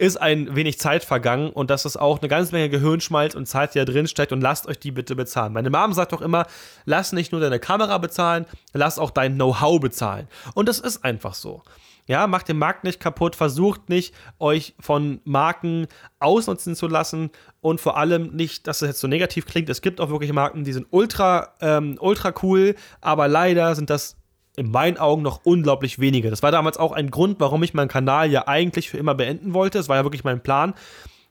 [0.00, 3.74] ist ein wenig Zeit vergangen und das ist auch eine ganze Menge Gehirnschmalz und Zeit,
[3.74, 5.52] die da drin steckt und lasst euch die bitte bezahlen.
[5.52, 6.46] Meine Mom sagt doch immer,
[6.86, 10.26] lass nicht nur deine Kamera bezahlen, lass auch dein Know-how bezahlen.
[10.54, 11.62] Und das ist einfach so.
[12.06, 15.86] Ja, macht den Markt nicht kaputt, versucht nicht, euch von Marken
[16.18, 19.68] ausnutzen zu lassen und vor allem nicht, dass es jetzt so negativ klingt.
[19.68, 24.16] Es gibt auch wirklich Marken, die sind ultra, ähm, ultra cool, aber leider sind das
[24.56, 26.30] in meinen Augen noch unglaublich wenige.
[26.30, 29.54] Das war damals auch ein Grund, warum ich meinen Kanal ja eigentlich für immer beenden
[29.54, 29.78] wollte.
[29.78, 30.74] Das war ja wirklich mein Plan.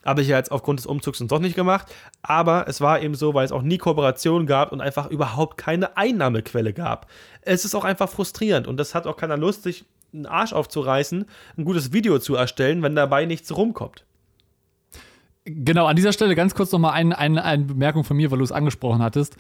[0.06, 1.88] Habe ich ja jetzt aufgrund des Umzugs doch nicht gemacht.
[2.22, 5.98] Aber es war eben so, weil es auch nie Kooperationen gab und einfach überhaupt keine
[5.98, 7.08] Einnahmequelle gab.
[7.42, 11.26] Es ist auch einfach frustrierend und das hat auch keiner Lust, sich einen Arsch aufzureißen,
[11.58, 14.06] ein gutes Video zu erstellen, wenn dabei nichts rumkommt.
[15.46, 18.44] Genau, an dieser Stelle ganz kurz nochmal ein, ein, eine Bemerkung von mir, weil du
[18.44, 19.36] es angesprochen hattest.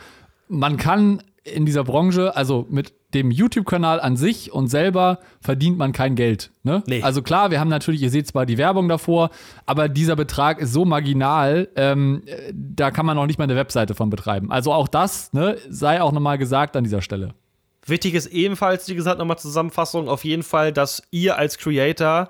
[0.49, 5.93] Man kann in dieser Branche, also mit dem YouTube-Kanal an sich und selber verdient man
[5.93, 6.51] kein Geld.
[6.63, 6.83] Ne?
[6.85, 7.01] Nee.
[7.01, 9.31] Also klar, wir haben natürlich, ihr seht zwar die Werbung davor,
[9.65, 12.23] aber dieser Betrag ist so marginal, ähm,
[12.53, 14.51] da kann man noch nicht mal eine Webseite von betreiben.
[14.51, 17.33] Also auch das ne, sei auch nochmal gesagt an dieser Stelle.
[17.85, 22.29] Wichtig ist ebenfalls, wie gesagt, nochmal Zusammenfassung, auf jeden Fall, dass ihr als Creator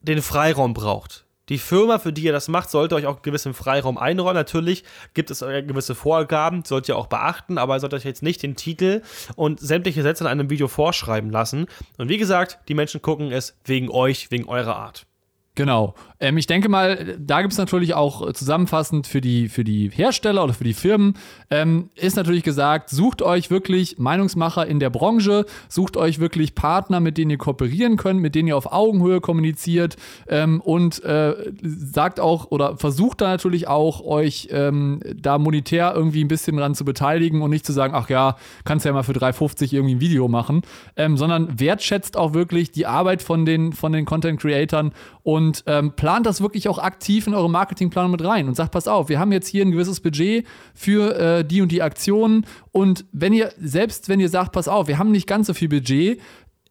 [0.00, 1.21] den Freiraum braucht.
[1.48, 4.34] Die Firma, für die ihr das macht, sollte euch auch gewissen Freiraum einräumen.
[4.34, 4.84] Natürlich
[5.14, 8.56] gibt es gewisse Vorgaben, sollt ihr auch beachten, aber ihr sollt euch jetzt nicht den
[8.56, 9.02] Titel
[9.34, 11.66] und sämtliche Sätze in einem Video vorschreiben lassen.
[11.98, 15.06] Und wie gesagt, die Menschen gucken es wegen euch, wegen eurer Art.
[15.54, 15.94] Genau.
[16.18, 19.90] Ähm, ich denke mal, da gibt es natürlich auch äh, zusammenfassend für die, für die
[19.90, 21.14] Hersteller oder für die Firmen,
[21.50, 27.00] ähm, ist natürlich gesagt, sucht euch wirklich Meinungsmacher in der Branche, sucht euch wirklich Partner,
[27.00, 29.96] mit denen ihr kooperieren könnt, mit denen ihr auf Augenhöhe kommuniziert
[30.26, 36.24] ähm, und äh, sagt auch oder versucht da natürlich auch, euch ähm, da monetär irgendwie
[36.24, 39.12] ein bisschen dran zu beteiligen und nicht zu sagen, ach ja, kannst ja mal für
[39.12, 40.62] 3,50 irgendwie ein Video machen,
[40.96, 44.92] ähm, sondern wertschätzt auch wirklich die Arbeit von den, von den Content-Creatern
[45.22, 48.88] und ähm, plant das wirklich auch aktiv in eure Marketingplanung mit rein und sagt, pass
[48.88, 53.04] auf, wir haben jetzt hier ein gewisses Budget für äh, die und die Aktionen und
[53.12, 56.20] wenn ihr, selbst wenn ihr sagt, pass auf, wir haben nicht ganz so viel Budget,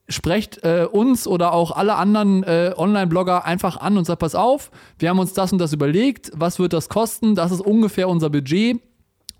[0.10, 4.72] sprecht äh, uns oder auch alle anderen äh, Online-Blogger einfach an und sagt, pass auf,
[5.00, 8.30] wir haben uns das und das überlegt, was wird das kosten, das ist ungefähr unser
[8.30, 8.82] Budget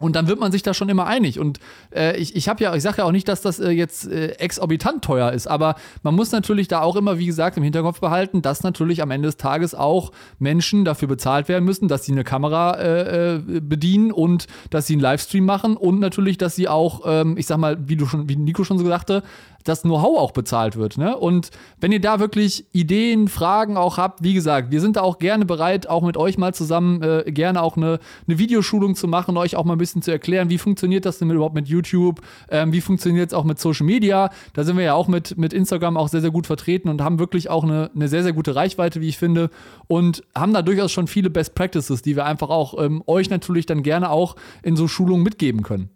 [0.02, 1.40] und dann wird man sich da schon immer einig.
[1.40, 1.60] Und
[1.96, 4.32] äh, ich, ich habe ja, ich sage ja auch nicht, dass das äh, jetzt äh,
[4.34, 8.42] exorbitant teuer ist, aber man muss natürlich da auch immer, wie gesagt, im Hinterkopf behalten,
[8.42, 12.24] dass natürlich am Ende des Tages auch Menschen dafür bezahlt werden müssen, dass sie eine
[12.24, 17.02] Kamera äh, äh, bedienen und dass sie einen Livestream machen und natürlich, dass sie auch,
[17.06, 19.24] ähm, ich sag mal, wie du schon, wie Nico schon so sagte,
[19.64, 20.98] das Know-how auch bezahlt wird.
[20.98, 21.18] Ne?
[21.18, 25.20] Und wenn ihr da wirklich Ideen, Fragen auch habt, wie gesagt, wir sind da auch
[25.20, 29.38] gerne bereit, auch mit euch mal zusammen äh, gerne auch eine, eine Videoschulung zu machen,
[29.38, 32.74] euch auch mal ein bisschen zu erklären, wie funktioniert das denn überhaupt mit YouTube, ähm,
[32.74, 34.30] wie funktioniert es auch mit Social Media.
[34.54, 37.20] Da sind wir ja auch mit, mit Instagram auch sehr, sehr gut vertreten und haben
[37.20, 39.50] wirklich auch eine, eine sehr, sehr gute Reichweite, wie ich finde.
[39.88, 43.66] Und haben da durchaus schon viele Best Practices, die wir einfach auch ähm, euch natürlich
[43.66, 45.90] dann gerne auch in so Schulungen mitgeben können.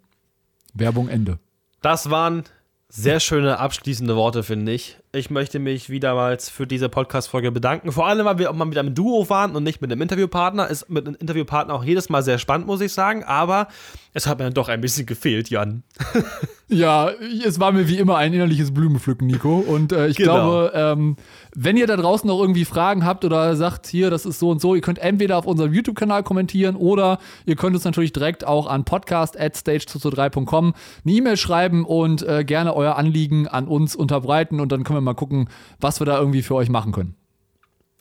[0.73, 1.39] Werbung Ende.
[1.81, 2.43] Das waren
[2.89, 4.97] sehr schöne abschließende Worte, finde ich.
[5.11, 7.91] Ich möchte mich wiedermals für diese Podcast-Folge bedanken.
[7.91, 10.67] Vor allem, weil wir auch mal mit einem Duo waren und nicht mit einem Interviewpartner.
[10.67, 13.23] Ist mit einem Interviewpartner auch jedes Mal sehr spannend, muss ich sagen.
[13.23, 13.67] Aber
[14.13, 15.83] es hat mir dann doch ein bisschen gefehlt, Jan.
[16.67, 17.11] ja,
[17.45, 19.57] es war mir wie immer ein innerliches Blumenpflücken, Nico.
[19.59, 20.33] Und äh, ich genau.
[20.33, 21.15] glaube, ähm,
[21.53, 24.59] wenn ihr da draußen noch irgendwie Fragen habt oder sagt, hier, das ist so und
[24.59, 28.65] so, ihr könnt entweder auf unserem YouTube-Kanal kommentieren oder ihr könnt uns natürlich direkt auch
[28.65, 30.73] an podcast.stage223.com
[31.05, 35.01] eine E-Mail schreiben und äh, gerne euer Anliegen an uns unterbreiten und dann können wir
[35.01, 35.49] mal gucken,
[35.79, 37.15] was wir da irgendwie für euch machen können.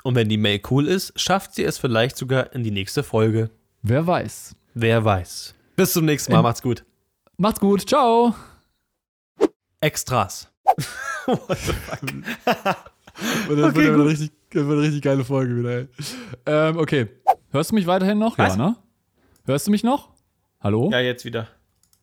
[0.04, 3.50] Und wenn die Mail cool ist, schafft sie es vielleicht sogar in die nächste Folge.
[3.82, 4.54] Wer weiß.
[4.74, 5.54] Wer weiß.
[5.76, 6.38] Bis zum nächsten Mal.
[6.38, 6.84] In Macht's gut.
[7.36, 7.88] Macht's gut.
[7.88, 8.34] Ciao.
[9.84, 10.50] Extras.
[11.26, 12.00] What the fuck?
[12.46, 12.78] das,
[13.48, 15.88] okay, wird eine richtig, das wird eine richtig geile Folge wieder, ey.
[16.46, 17.08] Ähm, okay.
[17.50, 18.38] Hörst du mich weiterhin noch?
[18.38, 18.56] Was?
[18.56, 18.76] Ja, ne?
[19.44, 20.08] Hörst du mich noch?
[20.62, 20.88] Hallo?
[20.90, 21.48] Ja, jetzt wieder.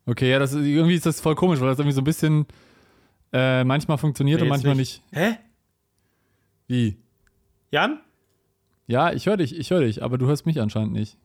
[0.06, 2.46] Okay, ja, das ist, irgendwie ist das voll komisch, weil das irgendwie so ein bisschen
[3.34, 5.04] äh, manchmal funktioniert nee, und manchmal nicht.
[5.12, 5.20] nicht.
[5.20, 5.38] Hä?
[6.68, 6.98] Wie?
[7.72, 8.00] Jan?
[8.86, 11.18] Ja, ich höre dich, ich höre dich, aber du hörst mich anscheinend nicht.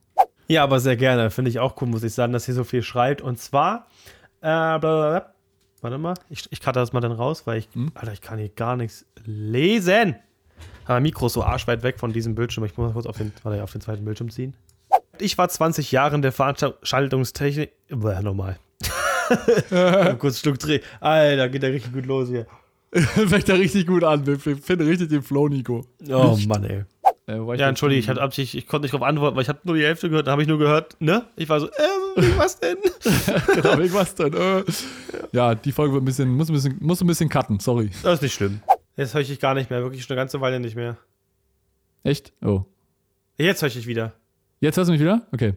[0.47, 1.29] Ja, aber sehr gerne.
[1.29, 3.21] Finde ich auch cool, muss ich sagen, dass hier so viel schreibt.
[3.21, 3.85] Und zwar,
[4.41, 5.36] äh, blablabla.
[5.87, 7.91] Warte mal, ich, ich cutte das mal dann raus, weil ich, hm?
[7.93, 10.15] Alter, ich kann hier gar nichts lesen.
[10.85, 12.65] Aber Mikro ist so arschweit weg von diesem Bildschirm.
[12.65, 14.53] Ich muss mal kurz auf den, warte, auf den zweiten Bildschirm ziehen.
[15.19, 17.71] Ich war 20 Jahre in der Veranstaltungstechnik.
[17.89, 18.57] Äh, nochmal.
[20.19, 20.81] kurz Schluck Dreh.
[20.99, 22.47] Alter, geht der richtig gut los hier.
[22.91, 24.25] Fängt der richtig gut an.
[24.25, 25.85] Wir finden richtig den Flow, Nico.
[26.09, 26.83] Oh Mann, ey.
[27.27, 29.75] Äh, ja, entschuldige, ich, hatte, ich, ich konnte nicht darauf antworten, weil ich habe nur
[29.75, 31.25] die Hälfte gehört, da habe ich nur gehört, ne?
[31.35, 32.77] Ich war so, äh, was denn?
[33.53, 34.33] genau, wegen was denn?
[34.33, 34.63] Äh.
[35.33, 37.91] Ja, die Folge wird ein bisschen, muss ein bisschen, muss ein bisschen cutten, sorry.
[38.01, 38.61] Das ist nicht schlimm.
[38.95, 40.97] Jetzt höre ich dich gar nicht mehr, wirklich schon eine ganze Weile nicht mehr.
[42.03, 42.31] Echt?
[42.41, 42.63] Oh.
[43.37, 44.13] Jetzt höre ich dich wieder.
[44.61, 45.27] Jetzt hörst du mich wieder?
[45.33, 45.53] Okay.